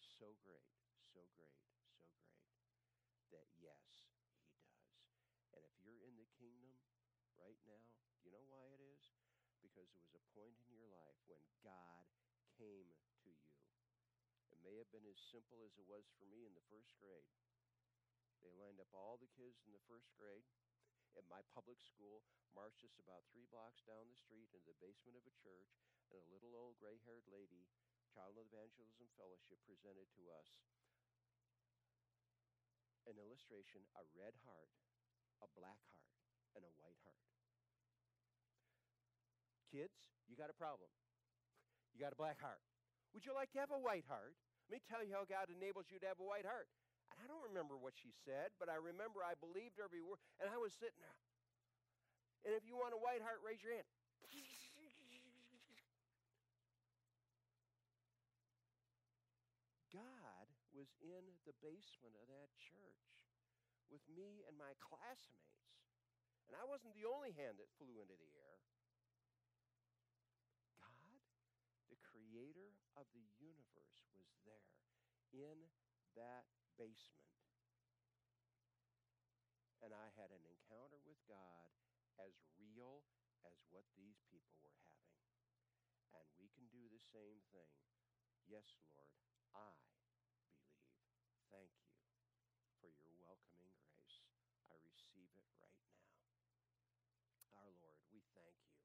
So 0.00 0.40
great, 0.40 0.72
so 1.12 1.28
great, 1.36 1.60
so 1.68 1.84
great 2.00 2.40
that 3.28 3.44
yes, 3.60 4.08
He 4.16 4.24
does. 4.24 4.56
And 5.52 5.68
if 5.68 5.76
you're 5.84 6.00
in 6.00 6.16
the 6.16 6.30
kingdom 6.40 6.80
right 7.36 7.60
now, 7.68 7.99
you 8.24 8.32
know 8.32 8.44
why 8.52 8.68
it 8.76 8.82
is? 8.84 9.02
Because 9.64 9.88
there 9.92 10.04
was 10.04 10.16
a 10.16 10.24
point 10.36 10.56
in 10.64 10.72
your 10.72 10.88
life 10.88 11.16
when 11.24 11.40
God 11.64 12.04
came 12.56 12.92
to 13.24 13.30
you. 13.32 13.56
It 14.52 14.60
may 14.60 14.76
have 14.76 14.92
been 14.92 15.08
as 15.08 15.16
simple 15.32 15.64
as 15.64 15.76
it 15.80 15.88
was 15.88 16.04
for 16.20 16.28
me 16.28 16.44
in 16.44 16.52
the 16.52 16.68
first 16.68 16.92
grade. 17.00 17.28
They 18.44 18.52
lined 18.56 18.80
up 18.80 18.92
all 18.92 19.16
the 19.20 19.32
kids 19.36 19.64
in 19.64 19.72
the 19.72 19.84
first 19.88 20.12
grade 20.16 20.44
at 21.16 21.28
my 21.28 21.40
public 21.52 21.80
school. 21.80 22.22
marched 22.50 22.82
us 22.82 22.98
about 22.98 23.22
three 23.30 23.46
blocks 23.46 23.80
down 23.86 24.10
the 24.10 24.18
street 24.18 24.50
into 24.50 24.66
the 24.66 24.82
basement 24.82 25.14
of 25.14 25.22
a 25.22 25.38
church, 25.38 25.70
and 26.10 26.18
a 26.18 26.32
little 26.34 26.58
old 26.58 26.74
gray 26.82 26.98
haired 27.06 27.24
lady, 27.30 27.62
Child 28.10 28.36
of 28.36 28.50
Evangelism 28.50 29.06
Fellowship, 29.14 29.62
presented 29.62 30.10
to 30.18 30.26
us 30.34 30.50
an 33.06 33.16
illustration 33.22 33.86
a 33.96 34.04
red 34.18 34.34
heart, 34.42 34.74
a 35.40 35.48
black 35.54 35.78
heart, 35.94 36.10
and 36.58 36.66
a 36.66 36.74
white 36.82 36.98
heart. 37.06 37.39
Kids, 39.70 39.94
you 40.26 40.34
got 40.34 40.50
a 40.50 40.58
problem. 40.58 40.90
You 41.94 42.02
got 42.02 42.12
a 42.12 42.18
black 42.18 42.42
heart. 42.42 42.60
Would 43.14 43.26
you 43.26 43.34
like 43.34 43.50
to 43.54 43.62
have 43.62 43.70
a 43.70 43.78
white 43.78 44.06
heart? 44.06 44.34
Let 44.66 44.78
me 44.78 44.82
tell 44.86 45.02
you 45.02 45.14
how 45.14 45.26
God 45.26 45.50
enables 45.50 45.90
you 45.90 45.98
to 46.02 46.06
have 46.10 46.18
a 46.22 46.26
white 46.26 46.46
heart. 46.46 46.66
And 47.10 47.18
I 47.22 47.26
don't 47.26 47.42
remember 47.42 47.74
what 47.74 47.94
she 47.98 48.14
said, 48.26 48.54
but 48.58 48.70
I 48.70 48.78
remember 48.78 49.22
I 49.22 49.34
believed 49.38 49.82
every 49.82 50.02
word, 50.02 50.22
and 50.38 50.46
I 50.46 50.58
was 50.58 50.70
sitting 50.74 50.98
there. 51.02 51.18
And 52.46 52.52
if 52.54 52.62
you 52.62 52.78
want 52.78 52.94
a 52.94 53.00
white 53.02 53.22
heart, 53.22 53.42
raise 53.42 53.62
your 53.62 53.74
hand. 53.74 53.86
God 59.90 60.46
was 60.70 60.86
in 61.02 61.26
the 61.44 61.54
basement 61.58 62.14
of 62.22 62.30
that 62.30 62.50
church 62.54 63.02
with 63.90 64.06
me 64.06 64.46
and 64.46 64.54
my 64.54 64.70
classmates. 64.78 65.66
And 66.46 66.54
I 66.54 66.62
wasn't 66.62 66.94
the 66.94 67.10
only 67.10 67.34
hand 67.34 67.58
that 67.58 67.70
flew 67.74 67.98
into 67.98 68.14
the 68.14 68.30
air. 68.38 68.58
God, 70.78 71.18
the 71.90 71.98
creator 72.06 72.70
of 73.00 73.08
the 73.16 73.24
universe, 73.40 74.04
was 74.12 74.28
there 74.44 74.76
in 75.32 75.72
that 76.12 76.44
basement. 76.76 77.32
And 79.80 79.96
I 79.96 80.12
had 80.12 80.28
an 80.28 80.44
encounter 80.44 81.00
with 81.08 81.16
God 81.24 81.72
as 82.20 82.36
real 82.60 83.08
as 83.48 83.56
what 83.72 83.88
these 83.96 84.20
people 84.28 84.52
were 84.60 84.76
having. 84.84 85.24
And 86.12 86.28
we 86.36 86.52
can 86.52 86.68
do 86.68 86.84
the 86.92 87.00
same 87.00 87.40
thing. 87.48 87.72
Yes, 88.44 88.76
Lord, 88.92 89.16
I 89.56 89.72
believe. 89.80 90.28
Thank 91.48 91.72
you 91.80 91.96
for 92.84 92.92
your 92.92 93.16
welcoming 93.24 93.72
grace. 93.80 94.20
I 94.68 94.76
receive 94.84 95.32
it 95.32 95.48
right 95.56 95.80
now. 95.88 96.12
Our 97.56 97.72
Lord, 97.80 98.04
we 98.12 98.20
thank 98.36 98.60
you 98.68 98.84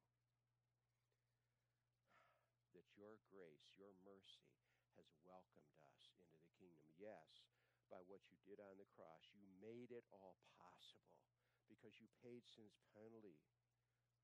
that 2.80 2.85
your 2.96 3.20
grace, 3.30 3.68
your 3.76 3.94
mercy 4.08 4.48
has 4.96 5.08
welcomed 5.28 5.76
us 5.84 6.10
into 6.16 6.40
the 6.40 6.52
kingdom. 6.56 6.88
Yes, 6.96 7.46
by 7.92 8.02
what 8.08 8.24
you 8.32 8.40
did 8.48 8.58
on 8.64 8.80
the 8.80 8.90
cross, 8.96 9.30
you 9.36 9.44
made 9.62 9.92
it 9.92 10.08
all 10.12 10.40
possible 10.58 11.20
because 11.68 12.00
you 12.02 12.08
paid 12.24 12.48
sin's 12.48 12.80
penalty 12.96 13.38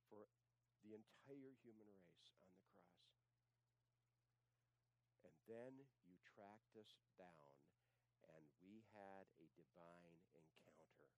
for 0.10 0.26
the 0.82 0.98
entire 0.98 1.54
human 1.62 1.88
race 2.02 2.34
on 2.34 2.50
the 2.50 2.66
cross. 2.66 2.98
And 5.22 5.36
then 5.46 5.86
you 6.10 6.18
tracked 6.26 6.74
us 6.74 6.98
down, 7.14 7.54
and 8.26 8.44
we 8.66 8.82
had 8.98 9.30
a 9.38 9.46
divine 9.54 10.18
encounter. 10.34 11.14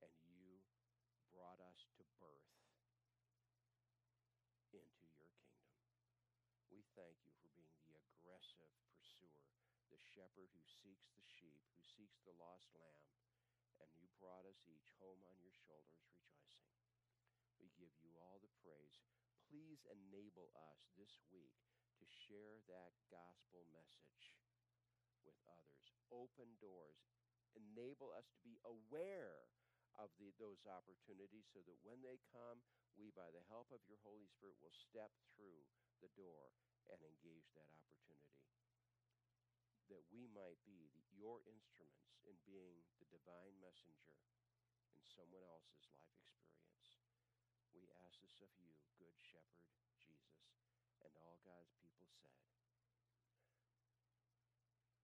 And 0.00 0.14
you 0.24 0.64
brought 1.36 1.60
us 1.60 1.84
to 2.00 2.02
birth 2.16 2.48
into 2.64 2.96
your 4.72 4.88
kingdom. 4.96 5.36
We 6.72 6.87
thank 6.98 7.22
you 7.22 7.30
for 7.38 7.46
being 7.54 7.78
the 7.86 7.94
aggressive 7.94 8.74
pursuer, 8.90 9.46
the 9.86 10.02
shepherd 10.02 10.50
who 10.50 10.64
seeks 10.66 11.14
the 11.14 11.22
sheep, 11.22 11.62
who 11.78 11.82
seeks 11.86 12.18
the 12.26 12.34
lost 12.42 12.74
lamb, 12.74 13.06
and 13.78 13.86
you 14.02 14.10
brought 14.18 14.42
us 14.42 14.66
each 14.66 14.90
home 14.98 15.22
on 15.30 15.38
your 15.38 15.54
shoulders 15.62 16.02
rejoicing. 16.10 16.74
We 17.62 17.70
give 17.78 17.94
you 18.02 18.18
all 18.18 18.42
the 18.42 18.50
praise. 18.66 18.98
Please 19.46 19.86
enable 19.86 20.50
us 20.58 20.90
this 20.98 21.22
week 21.30 21.54
to 22.02 22.04
share 22.26 22.58
that 22.66 22.98
gospel 23.14 23.62
message 23.70 24.34
with 25.22 25.38
others. 25.46 25.94
Open 26.10 26.50
doors. 26.58 26.98
Enable 27.54 28.10
us 28.10 28.26
to 28.34 28.38
be 28.42 28.58
aware 28.66 29.46
of 30.02 30.10
the, 30.18 30.34
those 30.42 30.66
opportunities 30.66 31.46
so 31.46 31.62
that 31.62 31.78
when 31.86 32.02
they 32.02 32.18
come, 32.34 32.58
we, 32.98 33.14
by 33.14 33.30
the 33.30 33.46
help 33.46 33.70
of 33.70 33.86
your 33.86 34.02
Holy 34.02 34.26
Spirit, 34.26 34.58
will 34.58 34.74
step 34.74 35.14
through 35.38 35.62
the 36.02 36.10
door 36.18 36.50
and 36.92 37.00
engage 37.04 37.48
that 37.54 37.68
opportunity. 37.72 38.44
That 39.88 40.04
we 40.12 40.28
might 40.28 40.60
be 40.68 40.92
the, 40.92 41.04
your 41.16 41.40
instruments 41.48 42.20
in 42.28 42.36
being 42.44 42.84
the 43.00 43.08
divine 43.08 43.56
messenger 43.60 44.16
in 44.92 45.04
someone 45.08 45.44
else's 45.48 45.88
life 45.88 46.12
experience. 46.20 47.00
We 47.72 47.88
ask 48.04 48.20
this 48.20 48.40
of 48.44 48.52
you, 48.60 48.72
Good 49.00 49.16
Shepherd 49.16 49.64
Jesus. 49.72 50.44
And 51.00 51.12
all 51.16 51.40
God's 51.46 51.72
people 51.80 52.10
said, 52.10 52.36